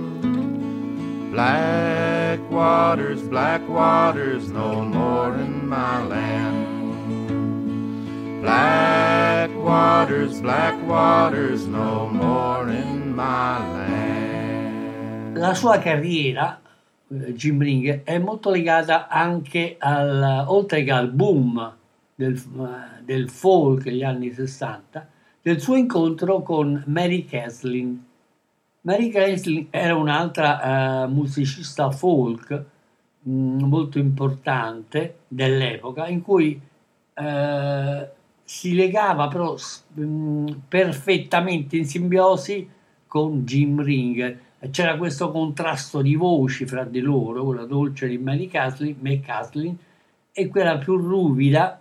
Black 1.32 2.40
waters, 2.50 3.22
black 3.22 3.66
waters, 3.66 4.50
no 4.50 4.84
more 4.84 5.34
in 5.40 5.66
my 5.66 6.06
land. 6.06 6.66
Black 8.42 9.50
waters, 9.56 10.42
black 10.42 10.74
waters, 10.86 11.64
no 11.64 12.10
more 12.10 12.68
in 12.68 13.14
my 13.14 13.56
land. 13.72 15.38
La 15.38 15.54
sua 15.54 15.78
carriera, 15.78 16.60
eh, 17.08 17.32
Jim 17.32 17.62
Ring, 17.62 18.02
è 18.04 18.18
molto 18.18 18.50
legata 18.50 19.08
anche 19.08 19.76
al, 19.78 20.44
oltre 20.46 20.84
che 20.84 20.92
al 20.92 21.10
boom 21.10 21.76
del, 22.14 22.34
eh, 22.34 23.02
del 23.04 23.30
folk 23.30 23.84
degli 23.84 24.04
anni 24.04 24.30
60, 24.32 25.08
del 25.40 25.62
suo 25.62 25.76
incontro 25.76 26.42
con 26.42 26.84
Mary 26.88 27.24
Caslin. 27.24 28.10
Mary 28.84 29.10
Caslin 29.10 29.68
era 29.70 29.94
un'altra 29.94 31.04
eh, 31.04 31.06
musicista 31.06 31.90
folk 31.92 32.64
mh, 33.20 33.64
molto 33.64 33.98
importante 33.98 35.18
dell'epoca 35.28 36.08
in 36.08 36.20
cui 36.20 36.60
eh, 37.14 38.08
si 38.42 38.74
legava 38.74 39.28
però 39.28 39.54
mh, 39.94 40.52
perfettamente 40.66 41.76
in 41.76 41.84
simbiosi 41.84 42.68
con 43.06 43.44
Jim 43.44 43.82
Ring. 43.82 44.38
C'era 44.70 44.96
questo 44.96 45.30
contrasto 45.30 46.02
di 46.02 46.14
voci 46.14 46.66
fra 46.66 46.84
di 46.84 47.00
loro, 47.00 47.44
quella 47.44 47.64
dolce 47.64 48.08
di 48.08 48.18
Mary 48.18 48.48
Caslin 48.48 49.76
e 50.32 50.48
quella 50.48 50.78
più 50.78 50.96
ruvida, 50.96 51.80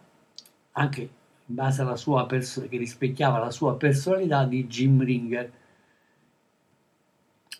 anche 0.74 1.02
in 1.02 1.56
base 1.56 1.82
alla 1.82 1.96
sua 1.96 2.26
persona, 2.26 2.68
che 2.68 2.78
rispecchiava 2.78 3.40
la 3.40 3.52
sua 3.52 3.76
personalità 3.76 4.46
di 4.46 4.68
Jim 4.68 5.04
Ringer. 5.04 5.52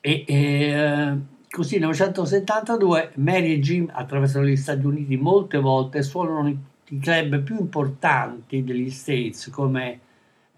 E 0.04 0.26
eh, 0.28 1.18
così 1.48 1.78
nel 1.78 1.90
1972 1.90 3.12
Mary 3.16 3.54
e 3.54 3.60
Jim 3.60 3.88
attraversano 3.94 4.46
gli 4.46 4.56
Stati 4.56 4.84
Uniti 4.84 5.16
molte 5.16 5.60
volte 5.60 6.00
e 6.00 6.02
suonano 6.02 6.48
i 6.48 7.00
club 7.00 7.42
più 7.44 7.60
importanti 7.60 8.64
degli 8.64 8.90
States 8.90 9.50
come 9.52 10.00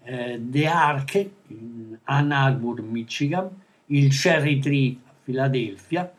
eh, 0.02 0.40
The 0.42 0.66
Ark 0.66 1.30
in 1.48 1.98
Ann 2.04 2.32
Arbor, 2.32 2.80
Michigan, 2.80 3.50
il 3.86 4.10
Cherry 4.18 4.58
Tree 4.58 4.96
a 5.04 5.12
Filadelfia 5.22 6.12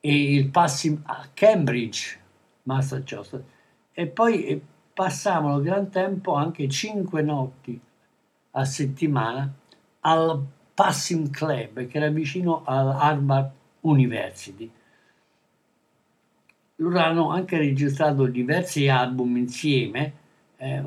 e 0.00 0.34
il 0.34 0.48
Passim 0.48 1.00
a 1.06 1.28
Cambridge, 1.32 2.18
Massachusetts. 2.64 3.44
E 3.92 4.06
poi 4.08 4.44
eh, 4.46 4.60
passavano 4.92 5.60
gran 5.60 5.88
tempo 5.88 6.34
anche 6.34 6.68
cinque 6.68 7.22
notti 7.22 7.80
a 8.54 8.64
settimana 8.64 9.50
al 10.00 10.44
Passing 10.82 11.30
Club 11.30 11.86
che 11.86 11.96
era 11.96 12.08
vicino 12.08 12.62
all'Harvard 12.64 13.52
University. 13.82 14.68
Loro 16.74 16.98
hanno 16.98 17.30
anche 17.30 17.56
registrato 17.56 18.26
diversi 18.26 18.88
album 18.88 19.36
insieme. 19.36 20.12
eh, 20.56 20.74
eh, 20.78 20.82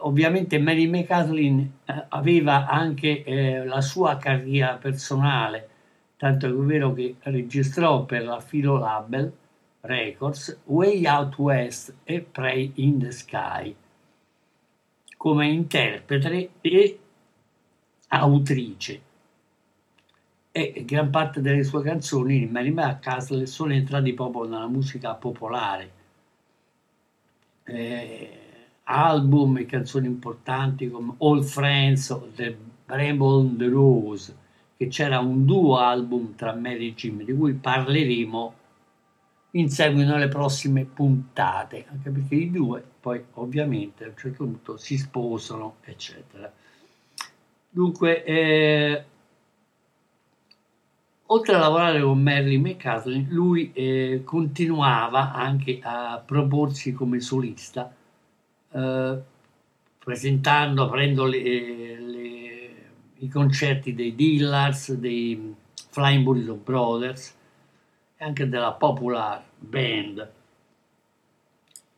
ovviamente 0.00 0.58
Mary 0.58 0.86
McCaslin 0.86 1.70
eh, 1.86 2.04
aveva 2.10 2.66
anche 2.68 3.24
eh, 3.24 3.64
la 3.64 3.80
sua 3.80 4.18
carriera 4.18 4.74
personale, 4.74 5.68
tanto 6.18 6.46
è 6.46 6.52
vero 6.52 6.92
che 6.92 7.16
registrò 7.20 8.04
per 8.04 8.24
la 8.24 8.44
Philo 8.46 8.76
Label 8.76 9.32
Records, 9.80 10.60
Way 10.64 11.06
Out 11.06 11.38
West 11.38 11.94
e 12.04 12.20
Pray 12.20 12.72
in 12.74 12.98
the 12.98 13.10
Sky 13.10 13.74
come 15.16 15.48
interprete 15.48 16.50
e 16.60 16.98
autrice 18.08 19.08
e 20.52 20.84
gran 20.84 21.10
parte 21.10 21.40
delle 21.40 21.62
sue 21.62 21.82
canzoni 21.82 22.40
di 22.40 22.46
Mary 22.46 22.70
McCasley 22.70 23.46
sono 23.46 23.72
entrate 23.72 24.12
proprio 24.14 24.44
nella 24.44 24.66
musica 24.66 25.14
popolare. 25.14 25.98
Eh, 27.64 28.38
album 28.84 29.58
e 29.58 29.66
canzoni 29.66 30.06
importanti 30.06 30.90
come 30.90 31.14
All 31.18 31.42
Friends 31.42 32.18
the 32.34 32.56
Bramble 32.84 33.56
the 33.56 33.68
Rose 33.68 34.36
che 34.76 34.88
c'era 34.88 35.20
un 35.20 35.44
duo 35.44 35.78
album 35.78 36.34
tra 36.34 36.54
Mary 36.54 36.88
e 36.88 36.94
Jim 36.94 37.22
di 37.22 37.32
cui 37.32 37.52
parleremo 37.52 38.54
in 39.52 39.68
seguito 39.68 40.14
alle 40.14 40.28
prossime 40.28 40.84
puntate 40.84 41.86
anche 41.88 42.10
perché 42.10 42.34
i 42.34 42.50
due 42.50 42.82
poi 43.00 43.22
ovviamente 43.34 44.04
a 44.04 44.08
un 44.08 44.16
certo 44.16 44.44
punto 44.44 44.76
si 44.76 44.98
sposano 44.98 45.76
eccetera. 45.82 46.52
Dunque 47.72 48.24
eh, 48.24 49.04
oltre 51.32 51.54
a 51.54 51.58
lavorare 51.58 52.00
con 52.00 52.20
Mary 52.20 52.56
McCaslin, 52.56 53.26
lui 53.30 53.70
eh, 53.72 54.22
continuava 54.24 55.32
anche 55.32 55.78
a 55.82 56.22
proporsi 56.24 56.92
come 56.92 57.20
solista, 57.20 57.92
eh, 58.72 59.18
presentando, 59.98 60.84
aprendo 60.84 61.24
le- 61.26 62.00
le- 62.00 62.74
i 63.18 63.28
concerti 63.28 63.94
dei 63.94 64.14
Dillars, 64.14 64.92
dei 64.94 65.54
Flying 65.90 66.24
Burrito 66.24 66.54
Brothers 66.54 67.36
e 68.16 68.24
anche 68.24 68.48
della 68.48 68.72
Popular 68.72 69.44
Band. 69.56 70.32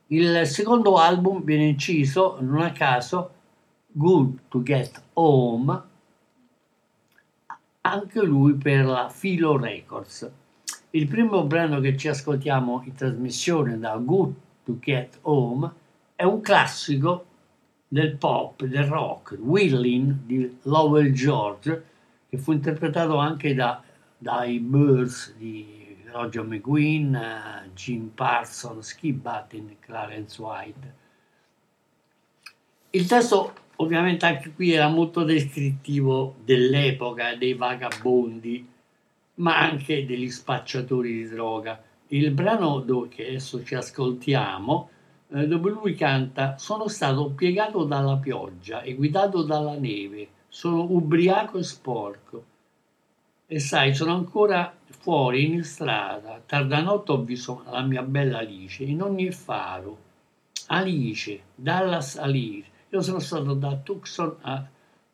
Il 0.09 0.47
secondo 0.47 0.97
album 0.99 1.43
viene 1.43 1.69
inciso, 1.69 2.37
non 2.41 2.61
a 2.61 2.73
caso, 2.73 3.31
Good 3.93 4.41
to 4.49 4.63
Get 4.63 5.03
Home, 5.15 5.91
anche 7.83 8.23
lui 8.23 8.55
per 8.55 8.85
la 8.85 9.09
Filo 9.09 9.57
Records. 9.57 10.31
Il 10.91 11.09
primo 11.09 11.45
brano 11.45 11.81
che 11.81 11.97
ci 11.97 12.09
ascoltiamo 12.09 12.83
in 12.85 12.95
trasmissione 12.95 13.79
da 13.79 13.97
Good 13.97 14.35
to 14.65 14.79
Get 14.79 15.19
Home 15.23 15.71
è 16.15 16.25
un 16.25 16.41
classico 16.41 17.27
del 17.89 18.17
pop, 18.17 18.65
del 18.65 18.85
rock, 18.85 19.37
Willing 19.41 20.13
di 20.25 20.59
Lowell 20.63 21.13
George, 21.13 21.85
che 22.29 22.39
fu 22.39 22.53
interpretato 22.53 23.17
anche 23.17 23.55
da- 23.55 23.83
dai 24.17 24.59
Birds 24.61 25.35
di 25.37 25.97
Roger 26.11 26.45
McGuinn, 26.45 27.15
eh, 27.15 27.71
Jim 27.75 28.09
Parsons, 28.09 28.87
Skip 28.87 29.17
Button, 29.17 29.77
Clarence 29.81 30.41
White. 30.41 30.95
Il 32.91 33.07
testo 33.07 33.55
ovviamente 33.77 34.27
anche 34.27 34.53
qui 34.53 34.73
era 34.73 34.89
molto 34.89 35.25
descrittivo 35.25 36.37
dell'epoca, 36.45 37.35
dei 37.35 37.55
vagabondi, 37.55 38.69
ma 39.37 39.59
anche 39.59 40.05
degli 40.05 40.31
spacciatori 40.31 41.13
di 41.13 41.29
droga. 41.29 41.83
Il 42.09 42.31
brano 42.33 42.85
che 43.09 43.27
adesso 43.27 43.65
ci 43.65 43.75
ascoltiamo, 43.75 44.91
eh, 45.35 45.47
dove 45.47 45.71
lui 45.71 45.95
canta 45.95 46.59
Sono 46.59 46.89
stato 46.89 47.31
piegato 47.31 47.85
dalla 47.85 48.17
pioggia 48.17 48.83
e 48.83 48.95
guidato 48.95 49.43
dalla 49.43 49.77
neve, 49.77 50.29
sono 50.49 50.83
ubriaco 50.83 51.59
e 51.59 51.63
sporco. 51.63 52.45
E 53.47 53.59
sai, 53.59 53.95
sono 53.95 54.15
ancora 54.15 54.75
fuori 55.01 55.45
in 55.45 55.65
strada, 55.65 56.41
tarda 56.45 56.81
notte 56.81 57.13
ho 57.13 57.23
visto 57.23 57.65
la 57.71 57.83
mia 57.83 58.03
bella 58.03 58.39
Alice, 58.39 58.83
in 58.85 59.03
ogni 59.03 59.31
faro. 59.31 60.11
Alice, 60.67 61.41
Dallas 61.55 62.17
Alice. 62.17 62.71
Io 62.93 63.01
sono 63.01 63.21
stato 63.21 63.55
da 63.55 63.75
Tucson 63.77 64.37
a 64.43 64.69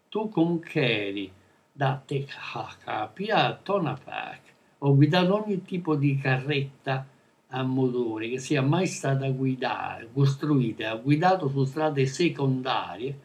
Tucumcari, 0.09 1.31
da 1.73 2.03
Tehachapi 2.05 3.31
a 3.31 3.55
Tonapac. 3.55 4.41
Ho 4.79 4.97
guidato 4.97 5.45
ogni 5.45 5.63
tipo 5.63 5.95
di 5.95 6.19
carretta 6.19 7.07
a 7.47 7.63
motore 7.63 8.31
che 8.31 8.41
sia 8.41 8.63
mai 8.63 8.89
stata 8.89 9.29
guidata, 9.29 10.05
costruita, 10.13 10.93
ho 10.93 11.03
guidato 11.03 11.49
su 11.49 11.65
strade 11.67 12.05
secondarie 12.07 13.19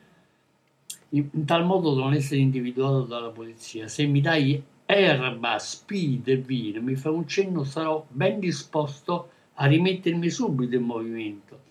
in, 1.10 1.30
in 1.32 1.46
tal 1.46 1.66
modo 1.66 1.96
da 1.96 2.02
non 2.02 2.14
essere 2.14 2.40
individuato 2.40 3.02
dalla 3.06 3.32
polizia. 3.32 3.88
Se 3.88 4.06
mi 4.06 4.22
dai 4.22 4.64
erba, 4.86 5.58
speed 5.58 6.28
e 6.28 6.38
vino, 6.38 6.80
mi 6.80 6.94
fai 6.94 7.12
un 7.12 7.28
cenno, 7.28 7.64
sarò 7.64 8.06
ben 8.08 8.40
disposto 8.40 9.30
a 9.56 9.66
rimettermi 9.66 10.30
subito 10.30 10.76
in 10.76 10.84
movimento. 10.84 11.63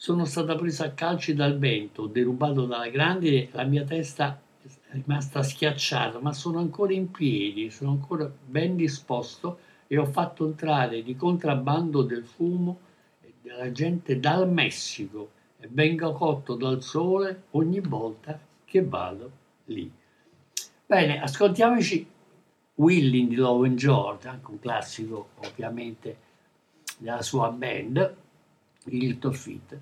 Sono 0.00 0.26
stata 0.26 0.54
presa 0.54 0.84
a 0.84 0.90
calci 0.92 1.34
dal 1.34 1.58
vento, 1.58 2.06
derubato 2.06 2.66
dalla 2.66 2.88
grande, 2.88 3.48
la 3.50 3.64
mia 3.64 3.82
testa 3.82 4.40
è 4.62 4.92
rimasta 4.92 5.42
schiacciata, 5.42 6.20
ma 6.20 6.32
sono 6.32 6.60
ancora 6.60 6.92
in 6.92 7.10
piedi, 7.10 7.68
sono 7.68 7.90
ancora 7.90 8.30
ben 8.44 8.76
disposto 8.76 9.58
e 9.88 9.98
ho 9.98 10.04
fatto 10.04 10.46
entrare 10.46 11.02
di 11.02 11.16
contrabbando 11.16 12.02
del 12.02 12.24
fumo 12.24 12.78
e 13.20 13.34
della 13.42 13.72
gente 13.72 14.20
dal 14.20 14.48
Messico 14.48 15.32
e 15.58 15.68
vengo 15.68 16.12
cotto 16.12 16.54
dal 16.54 16.80
sole 16.80 17.46
ogni 17.50 17.80
volta 17.80 18.38
che 18.64 18.84
vado 18.84 19.30
lì. 19.64 19.90
Bene, 20.86 21.20
ascoltiamoci 21.20 22.08
Willing 22.76 23.30
di 23.30 23.34
Lowen 23.34 23.74
George, 23.74 24.28
anche 24.28 24.48
un 24.48 24.60
classico 24.60 25.30
ovviamente 25.40 26.18
della 26.98 27.20
sua 27.20 27.50
band, 27.50 28.26
il 28.90 29.18
Fit. 29.32 29.78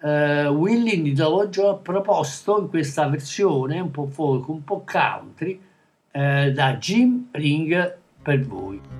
Uh, 0.00 0.48
Willing 0.48 1.02
di 1.02 1.16
Lowen 1.16 1.50
George 1.50 1.80
proposto 1.82 2.60
in 2.60 2.68
questa 2.68 3.08
versione 3.08 3.80
un 3.80 3.90
po' 3.90 4.06
folk, 4.06 4.46
un 4.48 4.62
po' 4.62 4.84
country 4.84 5.60
eh, 6.12 6.52
da 6.52 6.74
Jim 6.76 7.28
Ring 7.32 7.96
per 8.22 8.40
voi. 8.46 8.97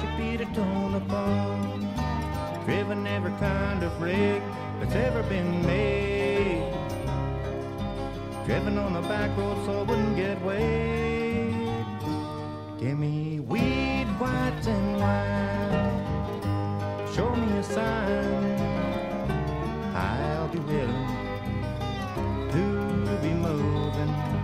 To 0.00 0.06
Hatchet 0.06 0.38
to 0.38 0.46
Tonopah. 0.54 2.64
Driven 2.64 3.06
every 3.06 3.32
kind 3.32 3.82
of 3.82 4.00
rig 4.00 4.42
that's 4.78 4.94
ever 4.94 5.22
been 5.24 5.66
made. 5.66 6.72
Driven 8.46 8.78
on 8.78 8.92
the 8.92 9.02
back 9.02 9.36
road 9.36 9.56
so 9.66 9.80
I 9.80 9.82
wouldn't 9.82 10.16
get 10.16 10.40
weighed. 10.42 11.84
Give 12.78 12.98
me 12.98 13.40
weed, 13.40 14.06
whites, 14.20 14.66
and 14.66 15.00
wine. 15.00 17.08
Show 17.14 17.34
me 17.34 17.58
a 17.58 17.62
sign. 17.62 18.60
I'll 19.94 20.48
be 20.48 20.58
willing 20.60 21.06
to 22.52 23.18
be 23.22 23.30
moving. 23.30 24.37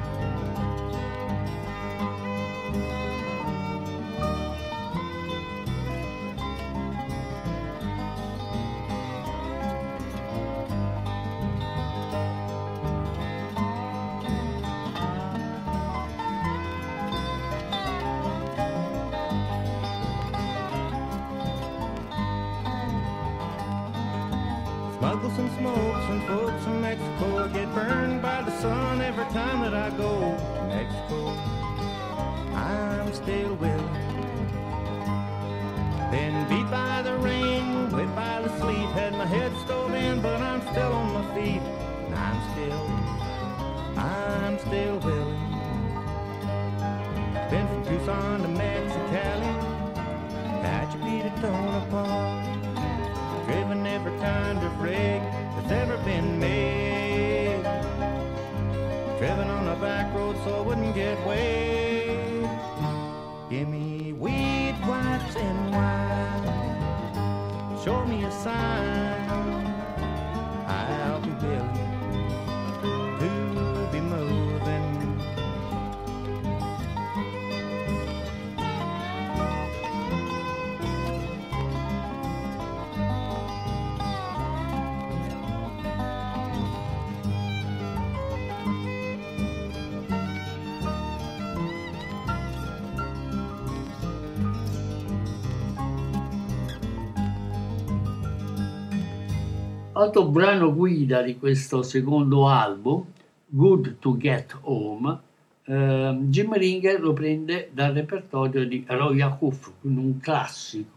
Altro 100.04 100.26
brano 100.26 100.74
guida 100.74 101.22
di 101.22 101.38
questo 101.38 101.82
secondo 101.82 102.46
album, 102.46 103.06
Good 103.46 104.00
to 104.00 104.18
Get 104.18 104.54
Home, 104.60 105.18
ehm, 105.64 106.28
Jim 106.28 106.52
Ringer 106.52 107.00
lo 107.00 107.14
prende 107.14 107.70
dal 107.72 107.94
repertorio 107.94 108.66
di 108.66 108.84
Roy 108.86 109.22
Acuff, 109.22 109.70
un 109.80 110.18
classico. 110.18 110.90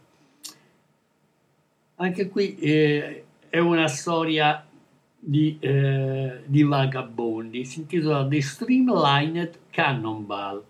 Anche 1.95 2.27
qui 2.27 2.57
eh, 2.57 3.23
è 3.47 3.59
una 3.59 3.87
storia 3.87 4.67
di, 5.17 5.57
eh, 5.61 6.41
di 6.45 6.63
vagabondi, 6.63 7.63
si 7.63 7.79
intitola 7.79 8.27
The 8.27 8.41
Streamlined 8.41 9.59
Cannonball. 9.69 10.63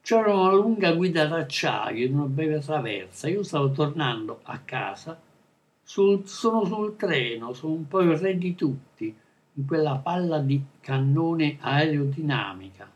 C'era 0.00 0.32
una 0.32 0.54
lunga 0.54 0.92
guida 0.92 1.26
d'acciaio 1.26 2.06
in 2.06 2.14
una 2.14 2.24
breve 2.24 2.60
traversa. 2.60 3.28
Io 3.28 3.42
stavo 3.42 3.70
tornando 3.72 4.40
a 4.44 4.58
casa 4.64 5.20
sul- 5.92 6.26
sono 6.26 6.64
sul 6.64 6.96
treno, 6.96 7.52
sono 7.52 7.74
un 7.74 7.86
po' 7.86 8.00
il 8.00 8.16
re 8.16 8.38
di 8.38 8.54
tutti, 8.54 9.14
in 9.54 9.66
quella 9.66 9.96
palla 9.96 10.38
di 10.38 10.58
cannone 10.80 11.58
aerodinamica, 11.60 12.90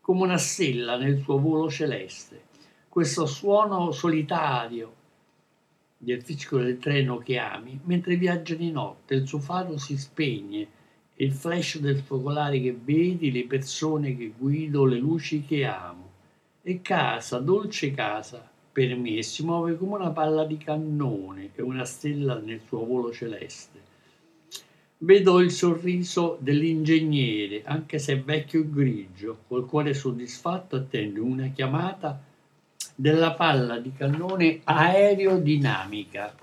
come 0.00 0.22
una 0.22 0.38
stella 0.38 0.96
nel 0.96 1.20
suo 1.20 1.40
volo 1.40 1.68
celeste. 1.68 2.44
Questo 2.88 3.26
suono 3.26 3.90
solitario 3.90 4.94
del 5.98 6.22
fischio 6.22 6.58
del 6.58 6.78
treno 6.78 7.18
che 7.18 7.38
ami, 7.38 7.80
mentre 7.82 8.14
viaggia 8.14 8.54
di 8.54 8.70
notte, 8.70 9.14
il 9.14 9.26
suo 9.26 9.40
faro 9.40 9.76
si 9.76 9.98
spegne, 9.98 10.68
il 11.14 11.32
flash 11.32 11.80
del 11.80 11.98
focolare 11.98 12.60
che 12.60 12.78
vedi, 12.80 13.32
le 13.32 13.46
persone 13.46 14.16
che 14.16 14.32
guido, 14.38 14.84
le 14.84 14.98
luci 14.98 15.44
che 15.44 15.64
amo. 15.64 16.08
E 16.62 16.80
casa, 16.82 17.40
dolce 17.40 17.90
casa, 17.90 18.48
per 18.76 18.94
me 18.94 19.22
si 19.22 19.42
muove 19.42 19.74
come 19.78 19.94
una 19.94 20.10
palla 20.10 20.44
di 20.44 20.58
cannone 20.58 21.48
e 21.54 21.62
una 21.62 21.86
stella 21.86 22.38
nel 22.38 22.60
suo 22.66 22.84
volo 22.84 23.10
celeste. 23.10 23.80
Vedo 24.98 25.40
il 25.40 25.50
sorriso 25.50 26.36
dell'ingegnere, 26.40 27.62
anche 27.64 27.98
se 27.98 28.20
vecchio 28.20 28.60
e 28.60 28.70
grigio, 28.70 29.38
col 29.48 29.64
cuore 29.64 29.94
soddisfatto 29.94 30.76
attende 30.76 31.20
una 31.20 31.46
chiamata 31.46 32.22
della 32.94 33.32
palla 33.32 33.78
di 33.78 33.94
cannone 33.94 34.60
aerodinamica 34.64 36.34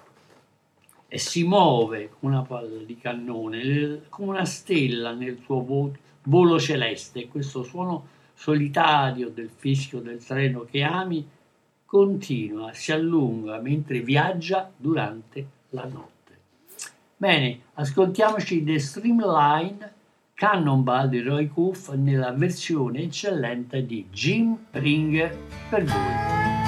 e 1.07 1.17
si 1.19 1.43
muove 1.43 2.09
come 2.17 2.33
una 2.33 2.41
palla 2.41 2.81
di 2.81 2.97
cannone, 2.97 4.05
come 4.09 4.29
una 4.29 4.45
stella 4.45 5.13
nel 5.13 5.37
suo 5.43 5.63
vo- 5.63 5.95
volo 6.23 6.59
celeste. 6.59 7.27
Questo 7.27 7.61
suono 7.61 8.07
solitario 8.33 9.29
del 9.29 9.51
fischio 9.55 9.99
del 9.99 10.25
treno 10.25 10.65
che 10.67 10.81
ami 10.81 11.41
continua, 11.93 12.73
si 12.73 12.91
allunga 12.91 13.59
mentre 13.59 13.99
viaggia 13.99 14.67
durante 14.75 15.47
la 15.69 15.85
notte. 15.85 16.39
Bene, 17.15 17.59
ascoltiamoci 17.75 18.63
The 18.63 18.79
Streamline 18.79 19.93
Cannonball 20.33 21.09
di 21.09 21.21
Roy 21.21 21.47
Kuff 21.49 21.93
nella 21.93 22.31
versione 22.31 23.03
eccellente 23.03 23.85
di 23.85 24.07
Jim 24.09 24.57
Ringer 24.71 25.37
per 25.69 25.83
voi. 25.83 26.62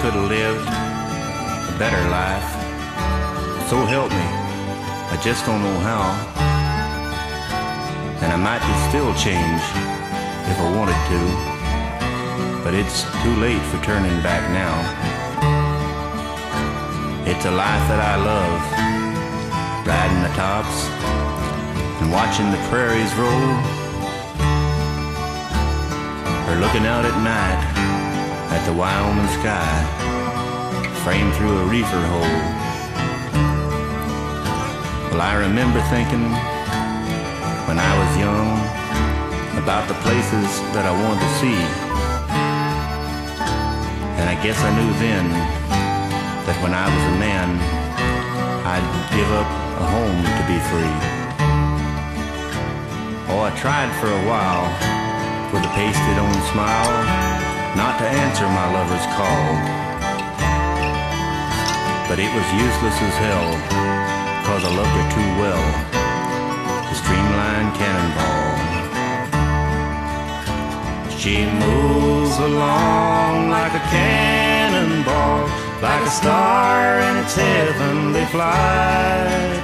Could 0.00 0.14
have 0.14 0.28
lived 0.28 0.66
a 0.66 1.78
better 1.78 2.00
life. 2.08 2.48
So 3.68 3.76
help 3.84 4.10
me, 4.10 4.26
I 5.12 5.20
just 5.22 5.44
don't 5.46 5.62
know 5.62 5.78
how. 5.80 6.14
And 8.22 8.32
I 8.32 8.36
might 8.36 8.62
be 8.64 8.74
still 8.88 9.12
change 9.14 9.62
if 10.50 10.56
I 10.60 10.68
wanted 10.76 11.00
to, 11.10 11.20
but 12.64 12.74
it's 12.74 13.04
too 13.22 13.34
late 13.40 13.62
for 13.70 13.82
turning 13.84 14.16
back 14.22 14.42
now. 14.52 14.74
It's 17.26 17.44
a 17.44 17.50
life 17.50 17.84
that 17.90 18.00
I 18.00 18.16
love, 18.20 18.60
riding 19.86 20.22
the 20.22 20.32
tops 20.36 20.88
and 22.00 22.12
watching 22.12 22.50
the 22.50 22.60
prairies 22.68 23.12
roll, 23.16 23.50
or 26.48 26.60
looking 26.60 26.86
out 26.86 27.04
at 27.04 27.16
night 27.22 27.73
at 28.54 28.62
the 28.66 28.72
Wyoming 28.72 29.26
sky, 29.42 29.66
framed 31.02 31.34
through 31.34 31.58
a 31.58 31.66
reefer 31.66 32.02
hole. 32.06 32.38
Well, 35.10 35.20
I 35.20 35.34
remember 35.42 35.82
thinking 35.90 36.30
when 37.66 37.82
I 37.82 37.92
was 37.98 38.10
young 38.14 38.46
about 39.58 39.88
the 39.90 39.98
places 40.06 40.46
that 40.70 40.86
I 40.86 40.94
wanted 40.94 41.26
to 41.26 41.32
see. 41.42 41.60
And 44.22 44.30
I 44.30 44.38
guess 44.38 44.58
I 44.62 44.70
knew 44.78 44.92
then 45.02 45.26
that 46.46 46.56
when 46.62 46.74
I 46.78 46.86
was 46.86 47.04
a 47.10 47.16
man, 47.18 47.58
I'd 48.62 48.86
give 49.10 49.30
up 49.34 49.50
a 49.82 49.86
home 49.98 50.22
to 50.22 50.42
be 50.46 50.58
free. 50.70 50.96
Oh, 53.34 53.42
I 53.42 53.50
tried 53.58 53.90
for 53.98 54.14
a 54.14 54.22
while 54.30 54.70
with 55.50 55.66
a 55.66 55.72
pasted 55.74 56.18
on 56.22 56.34
smile 56.54 57.33
not 57.76 57.98
to 57.98 58.06
answer 58.06 58.46
my 58.46 58.66
lover's 58.70 59.06
call. 59.18 59.50
But 62.08 62.18
it 62.22 62.30
was 62.30 62.46
useless 62.54 62.96
as 63.02 63.16
hell, 63.26 63.50
cause 64.46 64.62
I 64.62 64.70
loved 64.70 64.94
her 64.94 65.08
too 65.10 65.30
well. 65.42 65.64
The 66.86 66.94
streamlined 67.02 67.74
cannonball. 67.74 68.74
She 71.18 71.46
moves 71.46 72.38
along 72.38 73.50
like 73.50 73.72
a 73.72 73.84
cannonball, 73.90 75.48
like 75.82 76.02
a 76.06 76.10
star 76.10 77.00
in 77.00 77.16
its 77.16 77.34
heavenly 77.34 78.24
flight. 78.26 79.62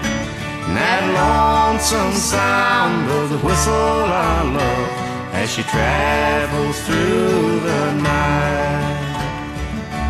And 0.66 0.76
that 0.76 1.02
lonesome 1.14 2.12
sound 2.12 3.08
of 3.10 3.30
the 3.30 3.38
whistle 3.46 3.72
I 3.72 4.42
love 4.42 4.99
as 5.32 5.50
she 5.50 5.62
travels 5.62 6.78
through 6.86 7.60
the 7.60 7.92
night. 8.02 8.98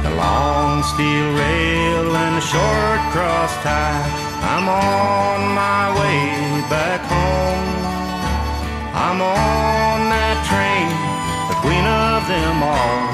The 0.02 0.10
long 0.16 0.82
steel 0.82 1.28
rail 1.42 2.16
and 2.16 2.36
the 2.36 2.44
short 2.52 3.00
cross 3.12 3.52
tie. 3.62 4.06
I'm 4.52 4.66
on 4.68 5.54
my 5.54 5.92
way 6.00 6.60
back 6.68 7.00
home. 7.14 7.68
I'm 8.94 9.20
on 9.20 9.98
that 10.10 10.38
train, 10.50 10.88
the 11.50 11.56
queen 11.64 11.86
of 11.86 12.20
them 12.26 12.56
all, 12.62 13.06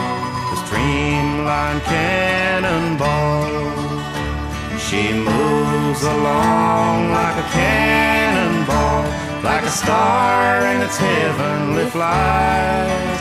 the 0.51 0.59
streamlined 0.65 1.83
cannonball. 1.83 3.47
She 4.79 5.13
moves 5.13 6.03
along 6.03 7.11
like 7.11 7.37
a 7.45 7.47
cannonball, 7.51 9.05
like 9.47 9.63
a 9.63 9.71
star 9.71 10.67
in 10.73 10.83
its 10.83 10.99
heavenly 10.99 11.87
flight. 11.95 13.21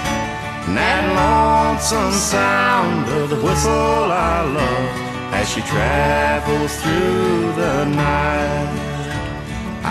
And 0.66 0.76
that 0.76 1.04
lonesome 1.22 2.14
sound 2.14 3.06
of 3.20 3.30
the 3.30 3.40
whistle 3.46 4.10
I 4.34 4.42
love 4.60 4.90
as 5.38 5.46
she 5.54 5.62
travels 5.62 6.74
through 6.82 7.54
the 7.62 7.86
night. 7.86 8.74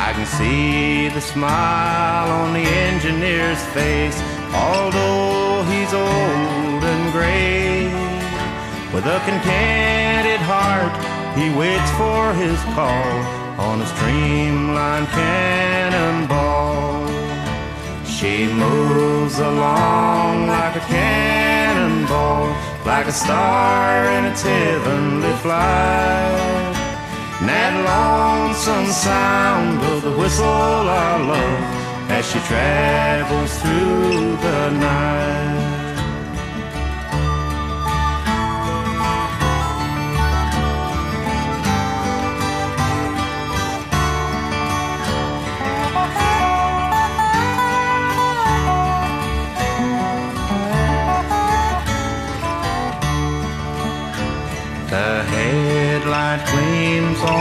I 0.07 0.09
can 0.16 0.26
see 0.26 1.09
the 1.09 1.20
smile 1.20 2.28
on 2.41 2.53
the 2.53 2.66
engineer's 2.91 3.62
face, 3.76 4.18
although 4.53 5.62
he's 5.70 5.93
old 5.95 6.82
and 6.93 7.05
gray. 7.14 7.87
With 8.93 9.07
a 9.07 9.20
contented 9.28 10.43
heart, 10.51 10.95
he 11.39 11.47
waits 11.55 11.91
for 11.93 12.35
his 12.35 12.59
call 12.74 13.43
on 13.69 13.81
a 13.81 13.87
streamlined 13.87 15.09
cannonball. 15.09 17.07
She 18.05 18.47
moves 18.47 19.39
along 19.39 20.47
like 20.47 20.77
a 20.77 20.85
cannonball, 20.97 22.47
like 22.85 23.07
a 23.07 23.12
star 23.12 24.11
in 24.17 24.27
its 24.27 24.43
heavenly 24.43 25.35
flight. 25.45 26.75
And 27.41 27.49
that 27.49 27.75
lonesome 27.91 28.87
sound 28.87 29.81
of 29.93 30.03
the 30.03 30.12
whistle 30.21 30.45
I 30.47 31.12
love 31.33 32.11
as 32.17 32.25
she 32.31 32.39
travels 32.51 33.53
through 33.61 34.37
the 34.47 34.71
night. 34.71 35.84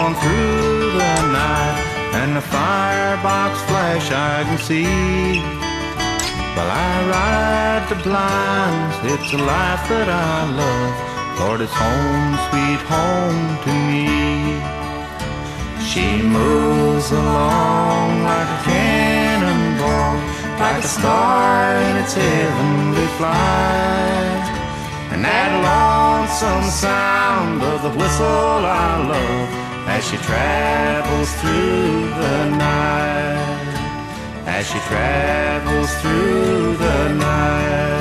On 0.03 0.13
through 0.15 0.91
the 0.99 1.15
night, 1.31 1.79
and 2.19 2.35
the 2.35 2.45
firebox 2.53 3.51
flash 3.69 4.07
I 4.11 4.43
can 4.47 4.59
see. 4.67 5.39
While 6.55 6.71
I 6.89 6.93
ride 7.15 7.85
the 7.91 7.99
blinds, 8.05 8.95
it's 9.13 9.31
a 9.31 9.41
life 9.55 9.83
that 9.91 10.09
I 10.31 10.37
love. 10.61 10.93
Lord, 11.39 11.61
it's 11.65 11.77
home, 11.85 12.31
sweet 12.47 12.81
home 12.95 13.43
to 13.65 13.71
me. 13.89 14.07
She 15.89 16.07
moves 16.37 17.09
along 17.11 18.09
like 18.29 18.49
a 18.57 18.61
cannonball, 18.69 20.15
like 20.63 20.83
a 20.83 20.91
star 20.97 21.77
in 21.87 21.93
its 22.03 22.13
heavenly 22.13 23.07
flight. 23.19 24.45
And 25.11 25.23
that 25.23 25.51
lonesome 25.67 26.67
sound 26.85 27.61
of 27.71 27.77
the 27.85 27.93
whistle 27.99 28.59
I 28.67 28.91
love 29.13 29.72
as 29.95 30.03
she 30.09 30.17
travels 30.17 31.31
through 31.39 32.09
the 32.21 32.49
night. 32.57 33.75
As 34.45 34.65
she 34.65 34.79
travels 34.89 35.91
through 36.01 36.77
the 36.77 37.13
night. 37.13 37.91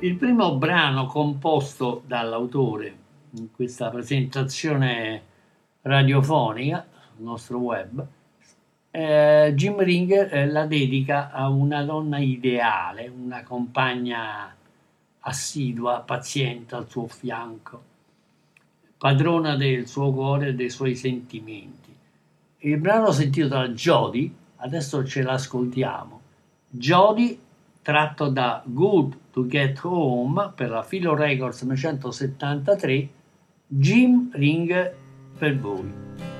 Il 0.00 0.16
primo 0.16 0.56
brano 0.56 1.04
composto 1.04 2.02
dall'autore 2.06 2.94
in 3.32 3.50
questa 3.52 3.90
presentazione 3.90 5.22
radiofonica 5.82 6.86
sul 7.14 7.24
nostro 7.24 7.58
web, 7.58 8.06
eh, 8.90 9.52
Jim 9.54 9.78
Ring 9.78 10.30
eh, 10.32 10.46
la 10.46 10.64
dedica 10.64 11.30
a 11.30 11.48
una 11.48 11.82
donna 11.84 12.18
ideale, 12.18 13.12
una 13.14 13.42
compagna 13.42 14.54
assidua, 15.20 16.00
paziente 16.00 16.74
al 16.74 16.88
suo 16.88 17.06
fianco, 17.06 17.82
padrona 18.96 19.56
del 19.56 19.86
suo 19.86 20.12
cuore 20.12 20.48
e 20.48 20.54
dei 20.54 20.70
suoi 20.70 20.94
sentimenti. 20.94 21.94
Il 22.58 22.78
brano 22.78 23.10
sentito 23.12 23.48
da 23.48 23.68
Jody, 23.68 24.34
adesso 24.56 25.04
ce 25.04 25.22
l'ascoltiamo. 25.22 26.20
Jody 26.68 27.38
tratto 27.82 28.28
da 28.28 28.62
Good 28.64 29.16
to 29.32 29.46
Get 29.46 29.80
Home 29.82 30.52
per 30.54 30.70
la 30.70 30.82
Philo 30.82 31.14
Records 31.14 31.62
1973, 31.62 33.08
Jim 33.66 34.30
Ring 34.32 34.94
per 35.38 35.58
voi. 35.58 36.39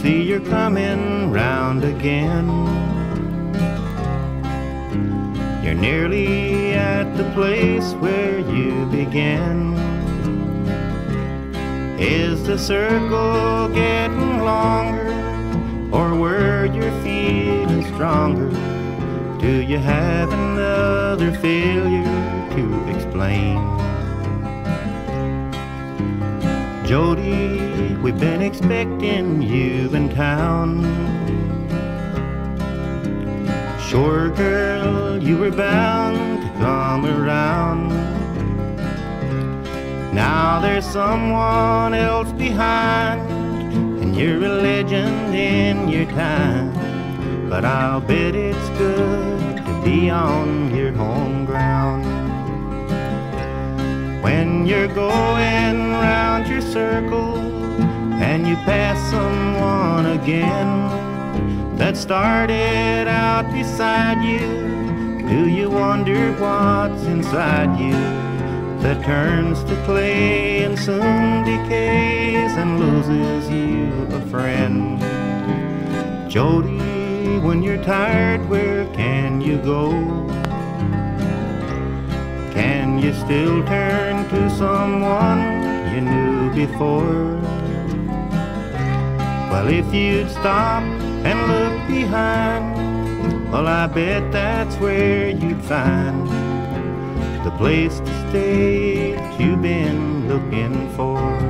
See 0.00 0.22
you're 0.22 0.40
coming 0.40 1.32
round 1.32 1.82
again. 1.82 2.46
You're 5.64 5.74
nearly 5.74 6.72
at 6.74 7.16
the 7.16 7.24
place 7.34 7.92
where 7.94 8.38
you 8.38 8.86
began. 8.86 9.76
Is 11.98 12.46
the 12.46 12.56
circle 12.56 13.68
getting 13.74 14.38
longer, 14.38 15.10
or 15.92 16.14
were 16.14 16.66
you 16.66 16.88
feeling 17.02 17.82
stronger? 17.94 18.50
Do 19.40 19.62
you 19.62 19.78
have 19.78 20.32
another 20.32 21.32
failure 21.38 22.04
to 22.54 22.88
explain? 22.94 23.56
Jody, 26.86 27.57
we've 28.02 28.18
been 28.18 28.42
expecting 28.42 29.42
you 29.42 29.92
in 29.94 30.08
town. 30.14 30.82
Sure, 33.88 34.30
girl, 34.30 35.22
you 35.22 35.38
were 35.38 35.50
bound 35.50 36.42
to 36.42 36.48
come 36.58 37.06
around. 37.06 37.88
Now 40.14 40.60
there's 40.60 40.84
someone 40.84 41.94
else 41.94 42.30
behind, 42.32 43.20
and 44.00 44.16
you're 44.16 44.44
a 44.44 44.48
legend 44.48 45.34
in 45.34 45.88
your 45.88 46.06
time. 46.06 46.72
But 47.48 47.64
I'll 47.64 48.00
bet 48.00 48.34
it's 48.34 48.68
good 48.78 49.56
to 49.56 49.82
be 49.82 50.10
on 50.10 50.74
your 50.74 50.92
home 50.92 51.46
ground. 51.46 52.04
When 54.22 54.66
you're 54.66 54.88
going 54.88 55.92
round 55.92 56.46
your 56.46 56.60
circle 56.60 57.27
you 58.48 58.56
pass 58.64 58.98
someone 59.10 60.06
again 60.18 61.76
that 61.76 61.98
started 61.98 63.06
out 63.06 63.44
beside 63.52 64.24
you, 64.24 65.28
do 65.28 65.50
you 65.50 65.68
wonder 65.68 66.32
what's 66.40 67.02
inside 67.04 67.78
you 67.78 67.92
that 68.80 69.04
turns 69.04 69.62
to 69.64 69.76
clay 69.84 70.64
and 70.64 70.78
soon 70.78 71.44
decays 71.44 72.52
and 72.52 72.80
loses 72.80 73.50
you 73.50 74.16
a 74.16 74.20
friend? 74.30 74.98
Jody, 76.30 77.38
when 77.40 77.62
you're 77.62 77.84
tired, 77.84 78.48
where 78.48 78.86
can 78.94 79.42
you 79.42 79.58
go? 79.58 79.90
Can 82.54 82.98
you 82.98 83.12
still 83.12 83.62
turn 83.66 84.26
to 84.30 84.48
someone 84.56 85.40
you 85.92 86.00
knew 86.00 86.66
before? 86.66 87.47
Well, 89.50 89.68
if 89.68 89.92
you'd 89.94 90.30
stop 90.30 90.82
and 90.82 91.38
look 91.48 91.88
behind, 91.88 93.50
well, 93.50 93.66
I 93.66 93.86
bet 93.86 94.30
that's 94.30 94.76
where 94.76 95.30
you'd 95.30 95.62
find 95.64 96.28
the 97.44 97.50
place 97.56 97.98
to 98.00 98.28
stay 98.28 99.12
that 99.12 99.40
you've 99.40 99.62
been 99.62 100.28
looking 100.28 100.90
for. 100.96 101.47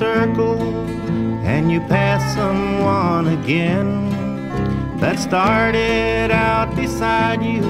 Circle 0.00 0.58
and 1.44 1.70
you 1.70 1.78
pass 1.80 2.34
someone 2.34 3.26
again 3.38 4.08
that 4.98 5.18
started 5.18 6.30
out 6.30 6.74
beside 6.74 7.42
you. 7.42 7.60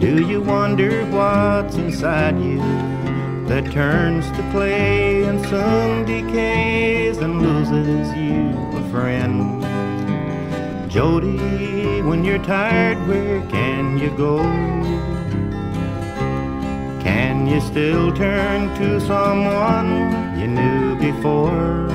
Do 0.00 0.26
you 0.26 0.40
wonder 0.40 1.06
what's 1.12 1.76
inside 1.76 2.36
you 2.40 2.58
that 3.46 3.70
turns 3.70 4.26
to 4.32 4.42
clay 4.50 5.22
and 5.22 5.46
soon 5.46 6.04
decays 6.04 7.18
and 7.18 7.40
loses 7.40 8.08
you 8.16 8.40
a 8.80 8.82
friend? 8.90 9.62
Jody, 10.90 12.02
when 12.02 12.24
you're 12.24 12.42
tired, 12.42 12.98
where 13.06 13.40
can 13.46 13.96
you 13.96 14.10
go? 14.16 14.38
Can 17.00 17.46
you 17.46 17.60
still 17.60 18.12
turn 18.12 18.76
to 18.80 19.00
someone 19.06 19.90
you 20.40 20.48
knew 20.48 20.83
before? 21.12 21.86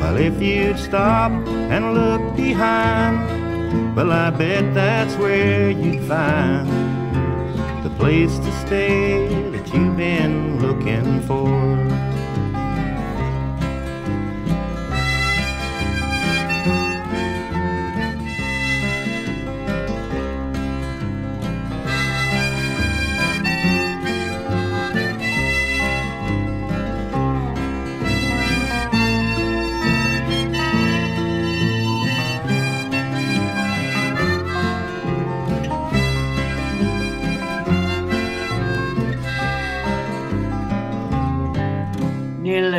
Well, 0.00 0.16
if 0.18 0.42
you'd 0.42 0.78
stop 0.78 1.32
and 1.72 1.94
look 1.94 2.36
behind, 2.36 3.96
well, 3.96 4.12
I 4.12 4.28
bet 4.30 4.74
that's 4.74 5.14
where 5.16 5.70
you'd 5.70 6.04
find 6.04 6.68
the 7.82 7.90
place 7.96 8.38
to 8.38 8.50
stay 8.66 9.28
that 9.52 9.72
you've 9.72 9.96
been 9.96 10.60
looking 10.60 11.22
for. 11.22 11.97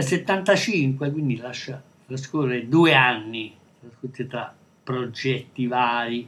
75, 0.10 1.12
quindi 1.12 1.38
lascia 1.38 1.80
trascorrere 2.07 2.68
due 2.68 2.95
anni, 2.95 3.55
trascorsi 3.80 4.26
tra 4.26 4.51
progetti 4.84 5.68
vari, 5.68 6.28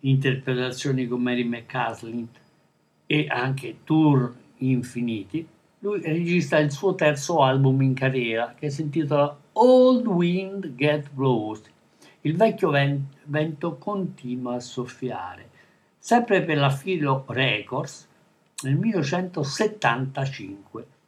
interpretazioni 0.00 1.06
con 1.06 1.22
Mary 1.22 1.44
McCaslin 1.44 2.26
e 3.06 3.26
anche 3.28 3.76
tour 3.84 4.34
infiniti, 4.58 5.46
lui 5.78 6.00
registra 6.00 6.58
il 6.58 6.72
suo 6.72 6.96
terzo 6.96 7.40
album 7.40 7.80
in 7.82 7.94
carriera 7.94 8.52
che 8.58 8.68
si 8.68 8.82
intitola 8.82 9.38
Old 9.52 10.06
Wind 10.06 10.74
Get 10.74 11.10
Blows. 11.12 11.62
Il 12.22 12.36
vecchio 12.36 12.70
ven- 12.70 13.06
vento 13.26 13.76
continua 13.76 14.56
a 14.56 14.60
soffiare, 14.60 15.50
sempre 15.98 16.42
per 16.42 16.58
la 16.58 16.70
Filo 16.70 17.24
Records 17.28 18.08
nel 18.62 18.74
1975. 18.74 20.98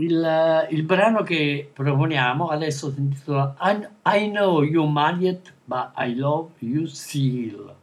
Il, 0.00 0.66
il 0.70 0.82
brano 0.84 1.22
che 1.22 1.70
proponiamo 1.70 2.48
adesso 2.48 2.90
si 2.90 3.00
intitola 3.00 3.54
I, 4.04 4.30
Know 4.30 4.62
You 4.62 4.86
Married, 4.86 5.52
but 5.66 5.90
I 5.98 6.14
Love 6.14 6.52
You 6.60 6.86
Still. 6.86 7.74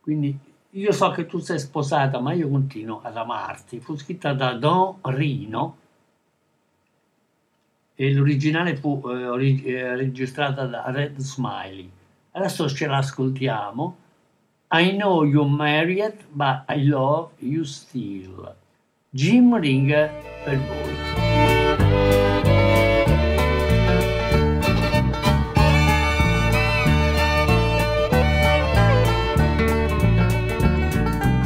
Quindi 0.00 0.38
io 0.70 0.92
so 0.92 1.10
che 1.10 1.26
tu 1.26 1.38
sei 1.40 1.58
sposata, 1.58 2.20
ma 2.20 2.32
io 2.32 2.48
continuo 2.48 3.02
ad 3.02 3.18
amarti. 3.18 3.80
Fu 3.80 3.98
scritta 3.98 4.32
da 4.32 4.54
Don 4.54 4.96
Rino 5.02 5.76
e 7.94 8.14
l'originale 8.14 8.76
fu 8.76 9.02
eh, 9.10 9.26
ori- 9.26 9.62
eh, 9.62 9.94
registrata 9.94 10.64
da 10.64 10.84
Red 10.86 11.18
Smiley. 11.18 11.90
Adesso 12.30 12.66
ce 12.70 12.86
l'ascoltiamo. 12.86 13.96
I 14.70 14.96
know 14.96 15.24
you're 15.24 15.50
married, 15.50 16.24
but 16.30 16.64
I 16.70 16.86
love 16.86 17.32
you 17.40 17.64
still. 17.64 18.54
Per 20.44 20.56
voi. 20.56 20.94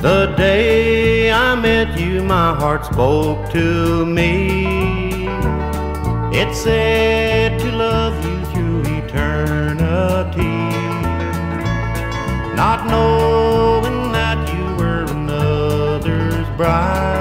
The 0.03 0.35
day 0.37 1.31
I 1.31 1.55
met 1.55 1.97
you, 1.97 2.25
my 2.25 2.53
heart 2.57 2.85
spoke 2.87 3.49
to 3.53 4.05
me. 4.07 5.29
It 6.33 6.53
said 6.57 7.61
to 7.61 7.71
love 7.71 8.17
you 8.25 8.45
through 8.47 8.81
eternity. 9.05 10.59
Not 12.57 12.87
knowing 12.89 14.11
that 14.11 14.53
you 14.53 14.65
were 14.75 15.05
another's 15.05 16.49
bride, 16.57 17.12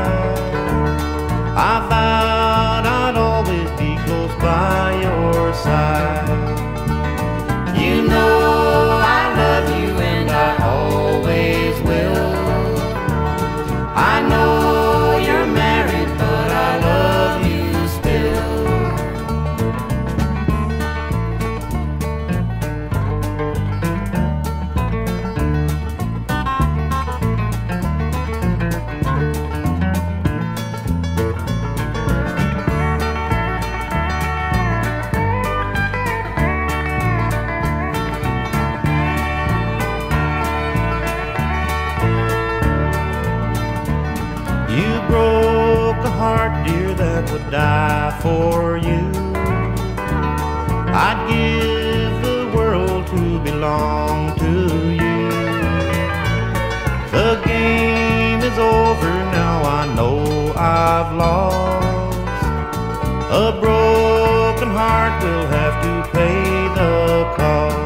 A 63.33 63.49
broken 63.61 64.67
heart 64.75 65.23
will 65.23 65.47
have 65.47 65.81
to 65.81 66.03
pay 66.11 66.67
the 66.75 67.23
cost. 67.37 67.79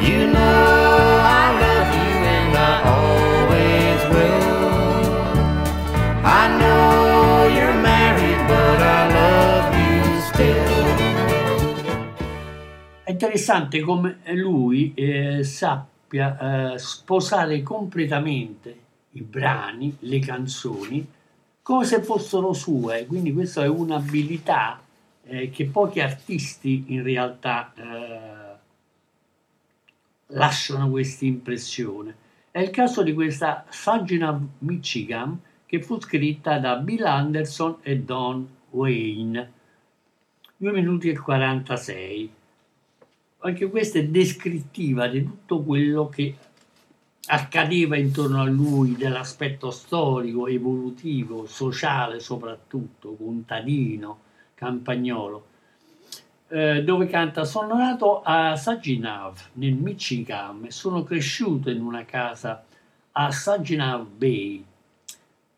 You 0.00 0.28
know 0.28 1.18
I 1.18 1.50
love 1.62 1.90
you 1.90 2.14
and 2.38 2.54
I 2.54 2.74
always 2.94 4.00
will. 4.14 4.62
I 6.22 6.42
know 6.60 7.50
you're 7.50 7.74
married, 7.82 8.40
but 8.46 8.78
I 8.78 9.02
love 9.18 9.74
you 9.74 10.20
still. 10.30 10.86
È 13.02 13.10
interessante 13.10 13.80
come 13.80 14.18
lui 14.26 14.94
eh, 14.94 15.42
sappia 15.42 16.72
eh, 16.74 16.78
sposare 16.78 17.64
completamente 17.64 18.76
i 19.14 19.22
brani, 19.22 19.96
le 20.02 20.20
canzoni, 20.20 21.04
come 21.62 21.84
se 21.84 22.02
fossero 22.02 22.52
sue. 22.52 23.06
Quindi 23.06 23.32
questa 23.32 23.64
è 23.64 23.68
un'abilità 23.68 24.80
eh, 25.24 25.50
che 25.50 25.66
pochi 25.66 26.00
artisti 26.00 26.84
in 26.88 27.02
realtà 27.02 27.72
eh, 27.74 28.56
lasciano 30.28 30.90
questa 30.90 31.24
impressione. 31.24 32.16
È 32.50 32.58
il 32.58 32.70
caso 32.70 33.02
di 33.02 33.14
questa 33.14 33.64
Saginaw 33.68 34.40
Michigan 34.58 35.40
che 35.64 35.80
fu 35.80 35.98
scritta 36.00 36.58
da 36.58 36.76
Bill 36.76 37.04
Anderson 37.04 37.78
e 37.82 37.98
Don 37.98 38.46
Wayne. 38.70 39.52
2 40.58 40.72
minuti 40.72 41.08
e 41.08 41.18
46. 41.18 42.30
Anche 43.38 43.70
questa 43.70 43.98
è 43.98 44.06
descrittiva 44.06 45.08
di 45.08 45.24
tutto 45.24 45.62
quello 45.62 46.08
che 46.08 46.36
accadeva 47.28 47.96
intorno 47.96 48.40
a 48.40 48.46
lui, 48.46 48.96
dell'aspetto 48.96 49.70
storico, 49.70 50.48
evolutivo, 50.48 51.46
sociale 51.46 52.18
soprattutto, 52.18 53.14
contadino, 53.14 54.18
campagnolo, 54.54 55.46
eh, 56.48 56.82
dove 56.82 57.06
canta 57.06 57.44
sono 57.44 57.76
nato 57.76 58.22
a 58.22 58.56
Saginaw 58.56 59.32
nel 59.54 59.74
Michigan 59.74 60.64
e 60.66 60.70
sono 60.70 61.04
cresciuto 61.04 61.70
in 61.70 61.80
una 61.80 62.04
casa 62.04 62.64
a 63.12 63.30
Saginaw 63.30 64.04
Bay. 64.04 64.64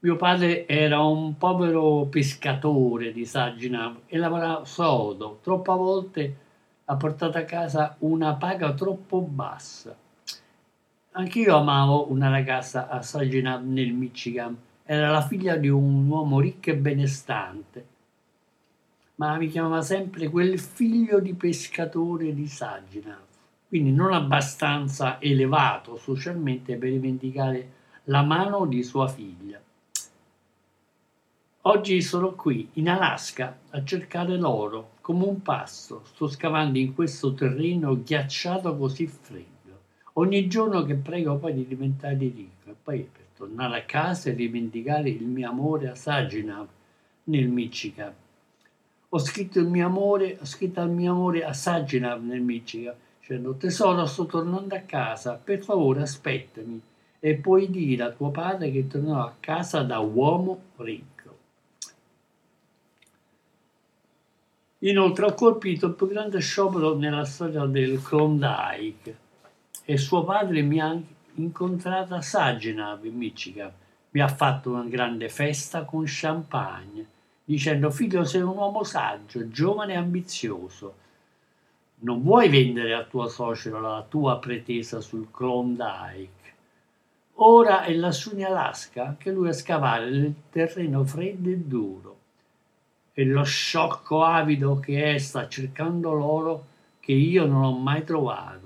Mio 0.00 0.16
padre 0.16 0.66
era 0.68 1.02
un 1.02 1.38
povero 1.38 2.06
pescatore 2.10 3.10
di 3.10 3.24
Saginaw 3.24 4.02
e 4.06 4.18
lavorava 4.18 4.64
sodo. 4.66 5.38
Troppe 5.42 5.72
volte 5.72 6.36
ha 6.84 6.96
portato 6.96 7.38
a 7.38 7.44
casa 7.44 7.96
una 8.00 8.34
paga 8.34 8.74
troppo 8.74 9.20
bassa. 9.20 9.96
Anch'io 11.16 11.56
amavo 11.56 12.10
una 12.10 12.28
ragazza 12.28 12.88
a 12.88 13.00
Saginaw 13.00 13.62
nel 13.62 13.92
Michigan. 13.92 14.56
Era 14.82 15.12
la 15.12 15.22
figlia 15.22 15.54
di 15.54 15.68
un 15.68 16.08
uomo 16.08 16.40
ricco 16.40 16.70
e 16.70 16.76
benestante, 16.76 17.86
ma 19.14 19.36
mi 19.36 19.46
chiamava 19.46 19.80
sempre 19.80 20.28
quel 20.28 20.58
figlio 20.58 21.20
di 21.20 21.32
pescatore 21.34 22.34
di 22.34 22.48
Saginaw, 22.48 23.20
quindi 23.68 23.92
non 23.92 24.12
abbastanza 24.12 25.20
elevato 25.20 25.96
socialmente 25.98 26.74
per 26.74 26.90
rivendicare 26.90 27.70
la 28.06 28.22
mano 28.22 28.66
di 28.66 28.82
sua 28.82 29.06
figlia. 29.06 29.62
Oggi 31.60 32.02
sono 32.02 32.32
qui, 32.32 32.70
in 32.72 32.88
Alaska, 32.88 33.56
a 33.70 33.84
cercare 33.84 34.36
l'oro, 34.36 34.94
come 35.00 35.24
un 35.26 35.40
passo. 35.42 36.02
Sto 36.06 36.26
scavando 36.26 36.76
in 36.76 36.92
questo 36.92 37.34
terreno 37.34 38.02
ghiacciato 38.02 38.76
così 38.76 39.06
freddo. 39.06 39.53
Ogni 40.16 40.46
giorno 40.46 40.84
che 40.84 40.94
prego 40.94 41.38
poi 41.38 41.54
di 41.54 41.66
diventare 41.66 42.14
ricco 42.14 42.70
e 42.70 42.74
poi 42.80 43.08
per 43.10 43.24
tornare 43.36 43.78
a 43.78 43.82
casa 43.82 44.30
e 44.30 44.34
rivendicare 44.34 45.08
il 45.08 45.24
mio 45.24 45.48
amore 45.48 45.88
a 45.88 45.96
Saginaw, 45.96 46.68
nel 47.24 47.48
Michigan. 47.48 48.14
Ho 49.08 49.18
scritto 49.18 49.58
il 49.58 49.66
mio 49.66 49.86
amore, 49.86 50.38
ho 50.40 50.44
scritto 50.44 50.82
il 50.82 50.90
mio 50.90 51.10
amore 51.10 51.44
a 51.44 51.52
Saginaw 51.52 52.20
nel 52.20 52.42
Michigan, 52.42 52.94
dicendo 53.18 53.56
tesoro 53.56 54.06
sto 54.06 54.26
tornando 54.26 54.76
a 54.76 54.80
casa, 54.80 55.34
per 55.34 55.64
favore 55.64 56.02
aspettami 56.02 56.80
e 57.18 57.34
puoi 57.34 57.68
dire 57.68 58.04
a 58.04 58.12
tuo 58.12 58.30
padre 58.30 58.70
che 58.70 58.86
tornerò 58.86 59.20
a 59.20 59.34
casa 59.40 59.82
da 59.82 59.98
uomo 59.98 60.60
ricco. 60.76 61.38
Inoltre 64.80 65.24
ho 65.24 65.34
colpito 65.34 65.86
il 65.86 65.94
più 65.94 66.06
grande 66.06 66.38
sciopero 66.38 66.96
nella 66.96 67.24
storia 67.24 67.64
del 67.64 68.00
Klondike 68.00 69.22
e 69.84 69.96
suo 69.96 70.24
padre 70.24 70.62
mi 70.62 70.80
ha 70.80 70.98
incontrato 71.34 72.14
a 72.14 72.20
Saginaw 72.20 73.04
in 73.04 73.16
Michigan. 73.16 73.72
Mi 74.10 74.20
ha 74.20 74.28
fatto 74.28 74.70
una 74.70 74.84
grande 74.84 75.28
festa 75.28 75.84
con 75.84 76.04
champagne, 76.06 77.06
dicendo 77.44 77.90
figlio 77.90 78.24
sei 78.24 78.42
un 78.42 78.56
uomo 78.56 78.84
saggio, 78.84 79.48
giovane 79.48 79.94
e 79.94 79.96
ambizioso. 79.96 80.94
Non 82.00 82.22
vuoi 82.22 82.48
vendere 82.48 82.94
al 82.94 83.08
tuo 83.08 83.28
socio 83.28 83.78
la 83.78 84.04
tua 84.08 84.38
pretesa 84.38 85.00
sul 85.00 85.30
Klondike. 85.30 86.42
Ora 87.38 87.82
è 87.82 87.92
lassù 87.94 88.36
in 88.36 88.44
Alaska 88.44 89.06
anche 89.06 89.30
lui 89.30 89.48
a 89.48 89.52
scavare 89.52 90.08
nel 90.08 90.34
terreno 90.50 91.04
freddo 91.04 91.50
e 91.50 91.58
duro 91.58 92.14
e 93.16 93.24
lo 93.24 93.44
sciocco 93.44 94.24
avido 94.24 94.80
che 94.80 95.14
è 95.14 95.18
sta 95.18 95.48
cercando 95.48 96.12
l'oro 96.12 96.66
che 96.98 97.12
io 97.12 97.46
non 97.46 97.62
ho 97.62 97.78
mai 97.78 98.02
trovato. 98.02 98.63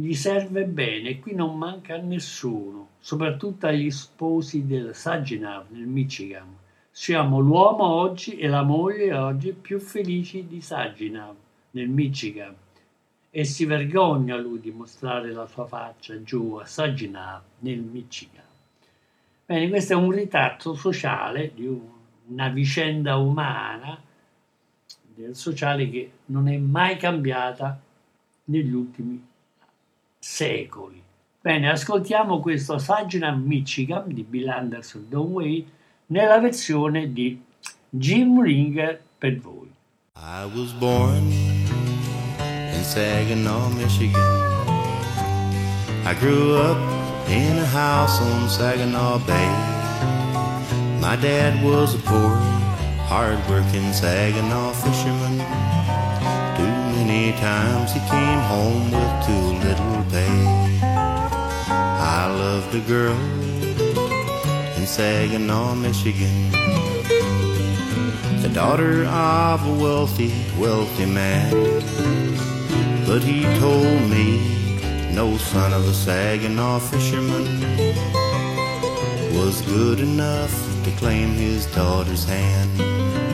Gli 0.00 0.14
serve 0.14 0.64
bene, 0.64 1.18
qui 1.18 1.34
non 1.34 1.58
manca 1.58 1.94
a 1.94 1.98
nessuno, 1.98 2.88
soprattutto 3.00 3.66
agli 3.66 3.90
sposi 3.90 4.66
del 4.66 4.94
Saginaw 4.94 5.66
nel 5.68 5.86
Michigan. 5.86 6.56
Siamo 6.90 7.38
l'uomo 7.38 7.84
oggi 7.84 8.38
e 8.38 8.48
la 8.48 8.62
moglie 8.62 9.14
oggi 9.14 9.52
più 9.52 9.78
felici 9.78 10.46
di 10.46 10.62
Saginaw 10.62 11.34
nel 11.72 11.88
Michigan 11.88 12.56
e 13.30 13.44
si 13.44 13.66
vergogna 13.66 14.38
lui 14.38 14.60
di 14.60 14.70
mostrare 14.70 15.32
la 15.32 15.46
sua 15.46 15.66
faccia 15.66 16.22
giù 16.22 16.54
a 16.54 16.64
Saginaw 16.64 17.40
nel 17.58 17.80
Michigan. 17.80 18.44
Bene, 19.44 19.68
questo 19.68 19.92
è 19.92 19.96
un 19.96 20.12
ritratto 20.12 20.74
sociale 20.74 21.52
di 21.54 21.66
un 21.66 21.98
una 22.30 22.48
vicenda 22.48 23.16
umana 23.16 24.00
del 25.14 25.34
sociale 25.34 25.90
che 25.90 26.12
non 26.26 26.48
è 26.48 26.56
mai 26.56 26.96
cambiata 26.96 27.78
negli 28.44 28.72
ultimi 28.72 29.29
secoli. 30.20 31.02
Bene, 31.40 31.70
ascoltiamo 31.70 32.40
questo 32.40 32.76
Saginaw 32.76 33.36
Michigan 33.36 34.04
di 34.08 34.22
Bill 34.22 34.48
Anderson 34.50 35.06
Don 35.08 35.32
Way 35.32 35.66
nella 36.08 36.38
versione 36.38 37.12
di 37.12 37.40
Jim 37.88 38.40
Ringer 38.40 39.00
per 39.16 39.38
voi. 39.38 39.68
I 40.16 40.44
was 40.54 40.72
born 40.72 41.32
in 42.38 42.84
Saginaw, 42.84 43.70
Michigan. 43.70 44.20
I 46.04 46.14
grew 46.18 46.56
up 46.56 46.76
in 47.26 47.56
a 47.56 47.66
house 47.66 48.20
on 48.20 48.48
Saginaw 48.48 49.18
Bay. 49.24 49.48
My 51.00 51.16
dad 51.16 51.62
was 51.64 51.94
a 51.94 51.98
poor, 51.98 52.36
hard-working 53.08 53.92
Saginaw 53.94 54.74
fisherman. 54.74 55.39
Many 57.00 57.32
times 57.32 57.92
he 57.92 58.00
came 58.00 58.40
home 58.40 58.90
with 58.90 59.12
too 59.26 59.46
little 59.66 60.04
pay. 60.12 60.38
I 62.12 62.26
loved 62.28 62.74
a 62.74 62.80
girl 62.80 63.18
in 64.76 64.86
Saginaw, 64.86 65.76
Michigan. 65.76 66.50
The 68.42 68.50
daughter 68.52 69.06
of 69.06 69.66
a 69.66 69.74
wealthy, 69.82 70.30
wealthy 70.58 71.06
man. 71.06 71.50
But 73.06 73.22
he 73.22 73.44
told 73.58 74.00
me 74.10 74.26
no 75.14 75.38
son 75.38 75.72
of 75.72 75.88
a 75.88 75.94
Saginaw 75.94 76.80
fisherman 76.80 77.46
was 79.40 79.62
good 79.62 80.00
enough 80.00 80.52
to 80.84 80.90
claim 80.98 81.30
his 81.30 81.64
daughter's 81.74 82.24
hand. 82.24 83.29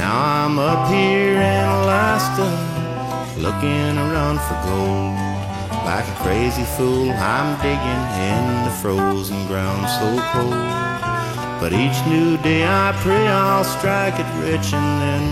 Now 0.00 0.46
I'm 0.46 0.58
up 0.58 0.88
here 0.88 1.36
in 1.36 1.64
Alaska, 1.80 2.48
looking 3.36 3.98
around 3.98 4.40
for 4.46 4.56
gold. 4.64 5.12
Like 5.84 6.08
a 6.08 6.16
crazy 6.24 6.64
fool, 6.74 7.10
I'm 7.10 7.50
digging 7.60 8.04
in 8.32 8.64
the 8.64 8.74
frozen 8.80 9.46
ground 9.46 9.84
so 10.00 10.08
cold. 10.32 10.56
But 11.60 11.74
each 11.74 12.00
new 12.08 12.38
day 12.38 12.64
I 12.64 12.92
pray 13.02 13.28
I'll 13.28 13.62
strike 13.62 14.14
it 14.18 14.30
rich 14.40 14.72
and 14.72 14.90
then 15.04 15.24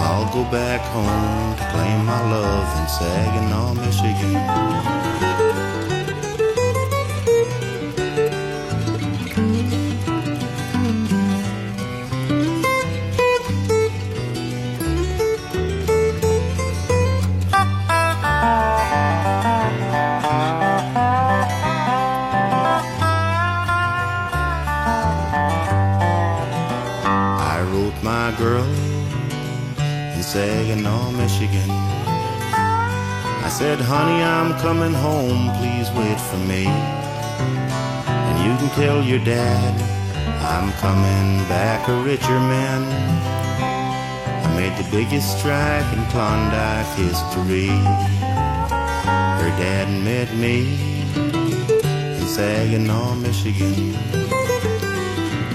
I'll 0.00 0.26
go 0.34 0.42
back 0.50 0.80
home 0.90 1.56
to 1.58 1.64
claim 1.70 2.04
my 2.04 2.20
love 2.32 2.68
in 2.80 2.88
Saginaw, 2.88 3.74
Michigan. 3.74 5.07
Saginaw, 30.38 31.08
oh, 31.08 31.10
Michigan. 31.10 31.68
I 33.42 33.48
said, 33.50 33.80
honey, 33.80 34.22
I'm 34.22 34.56
coming 34.60 34.94
home, 34.94 35.50
please 35.58 35.90
wait 35.98 36.20
for 36.30 36.36
me. 36.36 36.64
And 38.06 38.36
you 38.46 38.54
can 38.56 38.70
tell 38.76 39.02
your 39.02 39.18
dad 39.18 39.74
I'm 40.54 40.70
coming 40.74 41.42
back 41.48 41.88
a 41.88 41.96
richer 42.04 42.38
man. 42.54 42.82
I 44.46 44.48
made 44.54 44.76
the 44.78 44.88
biggest 44.92 45.40
strike 45.40 45.92
in 45.92 46.04
Klondike 46.12 46.86
history. 46.94 47.74
Her 49.42 49.52
dad 49.58 49.88
met 50.04 50.32
me 50.36 51.02
in 51.16 52.26
Saginaw, 52.28 53.16
Michigan. 53.16 53.96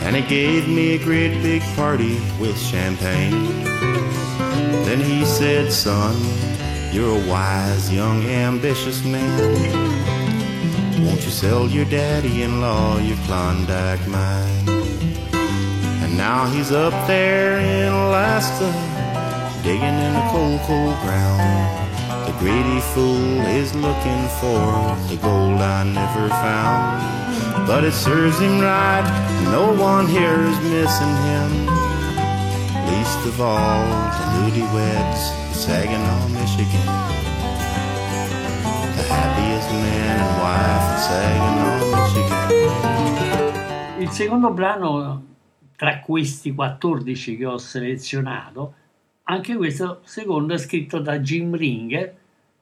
And 0.03 0.13
he 0.17 0.23
gave 0.23 0.67
me 0.67 0.95
a 0.95 0.97
great 0.97 1.41
big 1.41 1.61
party 1.77 2.19
with 2.37 2.59
champagne. 2.59 3.72
Then 4.85 4.99
he 4.99 5.25
said, 5.25 5.71
son, 5.71 6.15
you're 6.91 7.17
a 7.17 7.29
wise, 7.29 7.91
young, 7.91 8.23
ambitious 8.25 9.03
man. 9.03 9.39
Won't 11.05 11.23
you 11.25 11.31
sell 11.31 11.67
your 11.67 11.85
daddy-in-law 11.85 12.99
your 12.99 13.17
Klondike 13.25 14.05
mine? 14.07 14.69
And 16.03 16.17
now 16.17 16.45
he's 16.45 16.71
up 16.71 16.93
there 17.07 17.57
in 17.59 17.91
Alaska, 17.91 18.69
digging 19.63 19.97
in 20.05 20.13
the 20.13 20.27
cold, 20.31 20.59
cold 20.61 20.95
ground. 21.01 21.83
The 22.27 22.33
greedy 22.39 22.81
fool 22.93 23.41
is 23.47 23.73
looking 23.73 24.27
for 24.39 24.95
the 25.09 25.17
gold 25.21 25.61
I 25.61 25.83
never 25.83 26.29
found. 26.29 27.67
But 27.67 27.83
it 27.83 27.93
serves 27.93 28.37
him 28.39 28.59
right, 28.59 29.05
no 29.45 29.73
one 29.73 30.07
here 30.07 30.41
is 30.41 30.59
missing 30.59 31.15
him. 31.29 31.62
Of 33.33 33.41
all, 33.41 33.89
the 34.11 34.25
newlyweds 34.37 35.23
in 35.47 35.53
Saginaw, 35.55 36.27
Michigan. 36.27 36.85
The 38.93 39.03
happiest 39.09 39.69
man 39.71 40.19
and 40.21 40.35
wife 40.37 40.85
in 40.93 40.99
Saginaw, 41.01 41.73
Michigan. 41.95 42.45
Il 44.03 44.09
secondo 44.11 44.51
brano 44.51 45.23
tra 45.75 45.99
questi 46.01 46.53
14 46.53 47.35
che 47.35 47.45
ho 47.47 47.57
selezionato, 47.57 48.73
anche 49.23 49.55
questo 49.55 50.01
secondo 50.03 50.53
è 50.53 50.59
scritto 50.59 50.99
da 50.99 51.17
Jim 51.17 51.55
Ringer, 51.55 52.15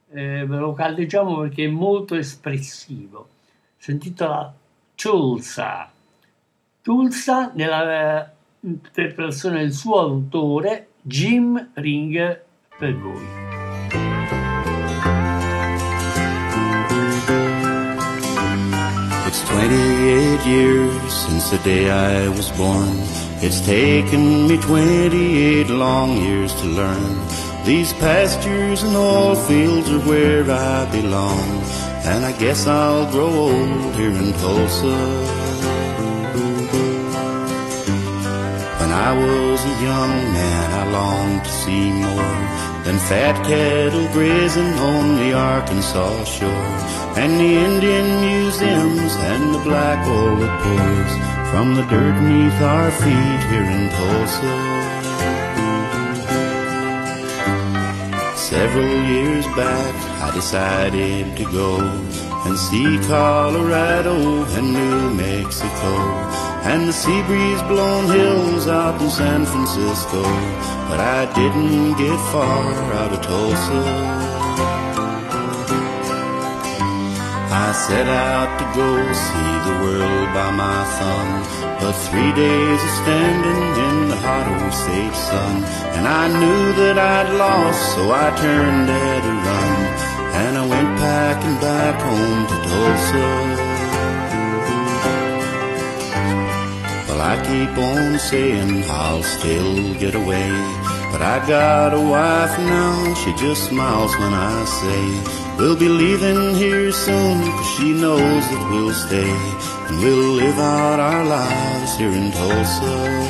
eh, 0.10 0.46
ve 0.46 0.58
lo 0.58 0.72
caldeggiamo 0.72 1.42
perché 1.42 1.66
è 1.66 1.70
molto 1.70 2.16
espressivo. 2.16 3.28
Si 3.76 3.92
intitola 3.92 4.54
Tulsa. 4.96 5.92
Tulsa 6.82 7.52
nella 7.56 8.32
del 8.62 9.74
suo 9.74 10.00
autore 10.00 10.88
Jim 11.02 11.72
per 12.78 12.96
voi. 12.96 13.26
It's 19.26 19.42
28 19.48 20.46
years 20.46 21.12
since 21.12 21.50
the 21.50 21.58
day 21.64 21.90
I 21.90 22.28
was 22.28 22.52
born. 22.52 23.00
It's 23.42 23.62
taken 23.62 24.48
me 24.48 24.58
28 24.58 25.70
long 25.70 26.18
years 26.18 26.54
to 26.62 26.68
learn. 26.68 27.20
These 27.66 27.94
pastures 27.94 28.84
and 28.84 28.96
oil 28.96 29.36
fields 29.36 29.90
are 29.90 30.06
where 30.08 30.44
I 30.52 30.86
belong. 30.92 31.64
And 32.04 32.26
I 32.26 32.34
guess 32.34 32.68
I'll 32.68 33.10
grow 33.12 33.30
old 33.30 33.96
here 33.96 34.12
in 34.12 34.34
Tulsa. 34.34 35.41
When 38.92 39.00
I 39.00 39.14
was 39.14 39.64
a 39.64 39.76
young 39.82 40.34
man, 40.34 40.72
I 40.82 40.84
longed 40.92 41.46
to 41.46 41.50
see 41.64 41.92
more 41.94 42.36
than 42.84 43.00
fat 43.08 43.38
cattle 43.48 44.06
grazing 44.12 44.74
on 44.92 45.16
the 45.16 45.32
Arkansas 45.32 46.26
shore, 46.26 46.76
and 47.16 47.40
the 47.40 47.52
Indian 47.68 48.08
museums 48.20 49.16
and 49.32 49.56
the 49.56 49.60
black 49.60 50.06
oil 50.06 50.36
that 50.44 50.56
pours 50.64 51.14
from 51.52 51.76
the 51.76 51.84
dirt 51.84 52.16
beneath 52.20 52.62
our 52.62 52.92
feet 52.92 53.42
here 53.48 53.70
in 53.78 53.88
Tulsa. 53.96 54.56
Several 58.36 58.94
years 59.08 59.46
back, 59.56 59.96
I 60.22 60.32
decided 60.36 61.38
to 61.38 61.46
go 61.46 61.80
and 62.46 62.58
see 62.60 63.00
Colorado 63.08 64.44
and 64.58 64.74
New 64.74 65.14
Mexico 65.14 66.51
and 66.64 66.88
the 66.88 66.94
sea 66.94 67.22
breeze 67.24 67.62
blown 67.64 68.06
hills 68.06 68.68
out 68.68 69.02
in 69.02 69.10
San 69.10 69.46
Francisco. 69.46 70.22
But 70.90 71.00
I 71.00 71.22
didn't 71.34 71.98
get 71.98 72.18
far 72.32 72.74
out 73.00 73.14
of 73.14 73.22
Tulsa. 73.22 73.82
I 77.54 77.74
set 77.74 78.08
out 78.08 78.52
to 78.60 78.66
go 78.80 78.90
see 79.28 79.54
the 79.68 79.76
world 79.84 80.28
by 80.34 80.52
my 80.52 80.82
thumb. 80.98 81.32
But 81.80 81.94
three 82.08 82.32
days 82.34 82.80
of 82.88 82.94
standing 83.02 83.64
in 83.88 84.10
the 84.10 84.16
hot 84.16 84.48
Osage 84.62 85.16
sun, 85.16 85.64
and 85.96 86.08
I 86.08 86.28
knew 86.28 86.74
that 86.82 86.98
I'd 86.98 87.34
lost, 87.36 87.96
so 87.96 88.12
I 88.12 88.30
turned 88.38 88.90
at 88.90 89.24
a 89.26 89.36
run, 89.48 89.80
and 90.44 90.58
I 90.58 90.66
went 90.68 90.98
packing 91.00 91.58
back 91.60 92.00
home 92.02 92.42
to 92.52 92.58
Tulsa. 92.70 93.61
I 97.22 97.38
keep 97.46 97.78
on 97.78 98.18
saying 98.20 98.84
I'll 98.90 99.24
still 99.24 99.94
get 100.00 100.16
away. 100.16 100.50
But 101.12 101.22
I 101.22 101.38
got 101.46 101.94
a 101.94 102.00
wife 102.00 102.58
now, 102.58 103.14
she 103.14 103.34
just 103.36 103.68
smiles 103.70 104.12
when 104.18 104.34
I 104.34 104.64
say 104.66 105.04
We'll 105.58 105.76
be 105.76 105.90
leaving 105.90 106.56
here 106.56 106.90
soon, 106.92 107.42
cause 107.52 107.70
she 107.76 107.92
knows 107.92 108.44
that 108.50 108.68
we'll 108.72 108.94
stay 108.94 109.30
And 109.90 110.00
we'll 110.00 110.32
live 110.44 110.58
out 110.58 111.00
our 111.00 111.26
lives 111.26 111.98
here 111.98 112.12
in 112.12 112.32
Tulsa 112.32 113.30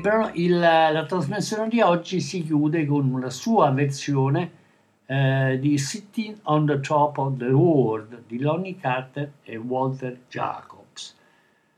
brano- 0.00 0.30
il- 0.34 0.58
la 0.58 1.04
trasmissione 1.06 1.68
di 1.68 1.80
oggi 1.80 2.20
si 2.20 2.42
chiude 2.42 2.86
con 2.86 3.10
una 3.12 3.30
sua 3.30 3.70
versione 3.70 4.50
eh, 5.06 5.58
di 5.60 5.78
Sitting 5.78 6.38
on 6.44 6.66
the 6.66 6.80
Top 6.80 7.18
of 7.18 7.36
the 7.36 7.50
World 7.50 8.24
di 8.26 8.38
Lonnie 8.38 8.76
Carter 8.76 9.32
e 9.42 9.56
Walter 9.56 10.20
Jacobs. 10.28 11.16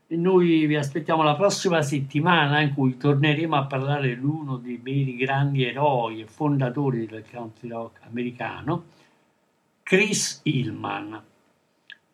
E 0.07 0.15
noi 0.15 0.65
vi 0.67 0.75
aspettiamo 0.75 1.23
la 1.23 1.35
prossima 1.35 1.81
settimana 1.81 2.61
in 2.61 2.73
cui 2.73 2.95
torneremo 2.95 3.55
a 3.55 3.65
parlare 3.65 4.17
di 4.17 4.23
uno 4.23 4.57
dei 4.57 4.77
veri 4.77 5.15
grandi 5.15 5.65
eroi 5.65 6.21
e 6.21 6.27
fondatori 6.27 7.07
del 7.07 7.25
country 7.29 7.69
rock 7.69 8.01
americano, 8.07 8.83
Chris 9.81 10.41
Hillman. 10.43 11.21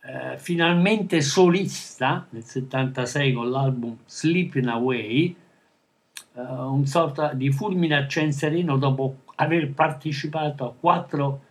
Eh, 0.04 0.38
finalmente 0.38 1.22
solista 1.22 2.26
nel 2.30 2.44
76 2.44 3.34
con 3.34 3.52
l'album 3.52 3.98
Sleeping 4.06 4.68
Away, 4.68 5.36
eh, 6.34 6.42
un 6.42 6.86
sorta 6.88 7.34
di 7.34 7.52
fulmine 7.52 7.98
a 7.98 8.08
ciel 8.08 8.34
sereno 8.34 8.78
dopo 8.78 9.18
aver 9.42 9.72
partecipato 9.72 10.66
a 10.66 10.74
quattro 10.74 11.42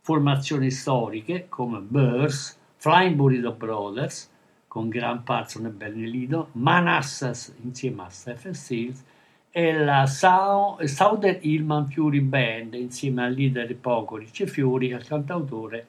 formazioni 0.00 0.70
storiche 0.70 1.46
come 1.48 1.80
Burrs, 1.80 2.56
Flying 2.76 3.16
Burrito 3.16 3.52
Brothers 3.52 4.30
con 4.68 4.88
Graham 4.88 5.22
Parson 5.22 5.66
e 5.66 5.70
Bernie 5.70 6.08
Lido, 6.08 6.50
Manassas 6.52 7.52
insieme 7.62 8.02
a 8.02 8.08
Stephen 8.08 8.54
Stills 8.54 9.04
e 9.50 9.76
la 9.76 10.06
Southern 10.06 11.38
Hillman 11.40 11.88
Fury 11.88 12.20
Band 12.20 12.74
insieme 12.74 13.24
al 13.24 13.32
leader 13.32 13.74
Poco 13.76 14.16
Riccifiori 14.16 14.90
e 14.90 14.94
al 14.94 15.04
cantautore 15.04 15.86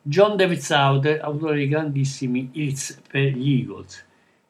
John 0.00 0.36
David 0.36 0.58
Souther, 0.58 1.20
autore 1.20 1.58
di 1.58 1.68
grandissimi 1.68 2.48
hits 2.52 3.02
per 3.10 3.32
gli 3.32 3.60
Eagles. 3.60 4.04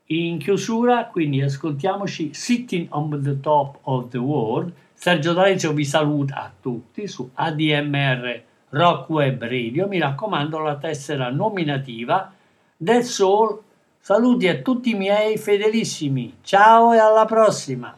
In 0.08 0.38
chiusura, 0.38 1.06
quindi, 1.06 1.40
ascoltiamoci 1.40 2.32
Sitting 2.32 2.88
on 2.90 3.22
the 3.22 3.40
Top 3.40 3.78
of 3.84 4.10
the 4.10 4.18
World. 4.18 4.72
Sergio 4.98 5.34
D'Alessio 5.34 5.72
vi 5.72 5.84
saluta 5.84 6.36
a 6.36 6.50
tutti 6.58 7.06
su 7.06 7.30
ADMR 7.34 8.42
Rock 8.70 9.10
Web 9.10 9.42
Radio. 9.42 9.86
Mi 9.86 9.98
raccomando, 9.98 10.58
la 10.58 10.78
tessera 10.78 11.30
nominativa 11.30 12.32
del 12.74 13.04
Soul. 13.04 13.60
Saluti 14.00 14.48
a 14.48 14.56
tutti 14.62 14.90
i 14.90 14.94
miei 14.94 15.36
fedelissimi. 15.36 16.38
Ciao 16.42 16.94
e 16.94 16.98
alla 16.98 17.26
prossima! 17.26 17.94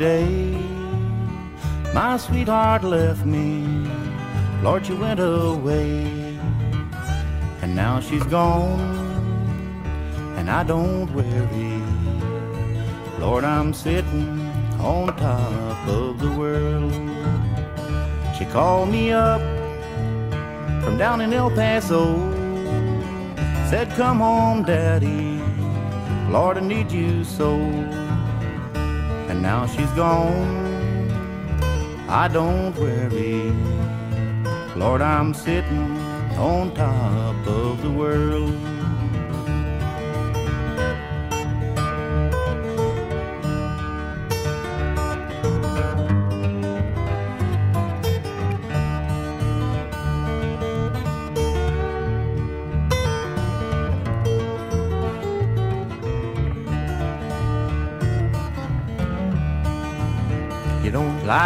Day. 0.00 0.56
My 1.92 2.16
sweetheart 2.16 2.82
left 2.82 3.26
me, 3.26 3.86
Lord, 4.62 4.86
she 4.86 4.94
went 4.94 5.20
away. 5.20 6.38
And 7.60 7.76
now 7.76 8.00
she's 8.00 8.24
gone, 8.24 8.80
and 10.38 10.50
I 10.50 10.62
don't 10.64 11.12
worry. 11.12 11.82
Lord, 13.18 13.44
I'm 13.44 13.74
sitting 13.74 14.40
on 14.80 15.14
top 15.18 15.86
of 15.86 16.18
the 16.18 16.30
world. 16.30 16.94
She 18.38 18.46
called 18.46 18.88
me 18.88 19.12
up 19.12 19.42
from 20.82 20.96
down 20.96 21.20
in 21.20 21.34
El 21.34 21.50
Paso, 21.50 22.16
said, 23.68 23.90
Come 23.96 24.20
home, 24.20 24.62
Daddy. 24.62 25.42
Lord, 26.32 26.56
I 26.56 26.60
need 26.60 26.90
you 26.90 27.22
so. 27.22 27.99
And 29.40 29.46
now 29.46 29.64
she's 29.64 29.90
gone. 29.92 31.10
I 32.10 32.28
don't 32.28 32.76
worry. 32.76 33.50
Lord, 34.76 35.00
I'm 35.00 35.32
sitting 35.32 35.96
on 36.36 36.74
top 36.74 37.46
of 37.46 37.80
the 37.80 37.90
world. 37.90 38.79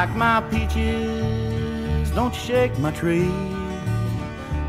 Like 0.05 0.17
my 0.17 0.41
peaches, 0.51 2.11
don't 2.11 2.35
you 2.35 2.41
shake 2.41 2.79
my 2.79 2.91
tree. 2.91 3.33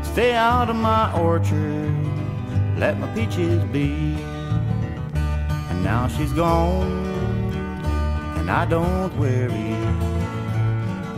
Stay 0.02 0.32
out 0.32 0.70
of 0.70 0.76
my 0.76 1.12
orchard, 1.12 1.94
let 2.78 2.98
my 2.98 3.06
peaches 3.14 3.62
be. 3.64 4.16
And 5.68 5.84
now 5.84 6.08
she's 6.08 6.32
gone, 6.32 6.90
and 8.38 8.50
I 8.50 8.64
don't 8.64 9.14
worry. 9.18 9.76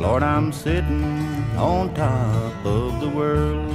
Lord, 0.03 0.25
I'm 0.25 0.53
sitting 0.53 1.05
on 1.57 1.95
top 1.95 2.67
of 2.67 3.01
the 3.01 3.09
world. 3.09 3.71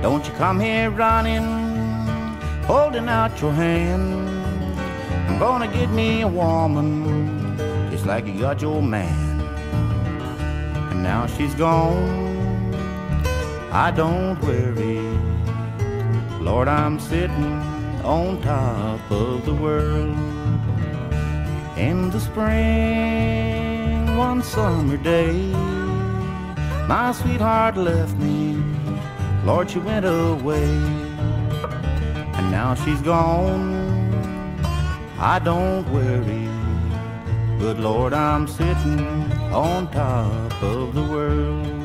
Don't 0.00 0.24
you 0.28 0.32
come 0.34 0.60
here 0.60 0.90
running, 0.90 1.48
holding 2.66 3.08
out 3.08 3.40
your 3.40 3.52
hand. 3.52 4.28
I'm 5.28 5.40
gonna 5.40 5.66
get 5.66 5.90
me 5.90 6.20
a 6.20 6.28
woman, 6.28 7.37
like 8.08 8.26
you 8.26 8.40
got 8.40 8.62
your 8.62 8.80
man. 8.80 9.38
And 10.90 11.02
now 11.02 11.26
she's 11.26 11.54
gone, 11.54 12.74
I 13.70 13.90
don't 13.90 14.40
worry. 14.40 15.00
Lord, 16.40 16.68
I'm 16.68 16.98
sitting 16.98 17.52
on 18.02 18.40
top 18.40 19.10
of 19.10 19.44
the 19.44 19.52
world. 19.52 20.16
In 21.76 22.08
the 22.08 22.18
spring, 22.18 24.16
one 24.16 24.42
summer 24.42 24.96
day, 24.96 25.52
my 26.88 27.12
sweetheart 27.12 27.76
left 27.76 28.16
me. 28.16 28.56
Lord, 29.44 29.70
she 29.70 29.80
went 29.80 30.06
away, 30.06 30.70
and 32.36 32.50
now 32.50 32.74
she's 32.74 33.02
gone. 33.02 33.76
I 35.18 35.38
don't 35.38 35.84
worry, 35.92 36.47
but 37.58 37.78
Lord, 37.78 38.12
I'm 38.12 38.46
sitting 38.46 39.32
on 39.52 39.90
top 39.90 40.62
of 40.62 40.94
the 40.94 41.02
world. 41.02 41.77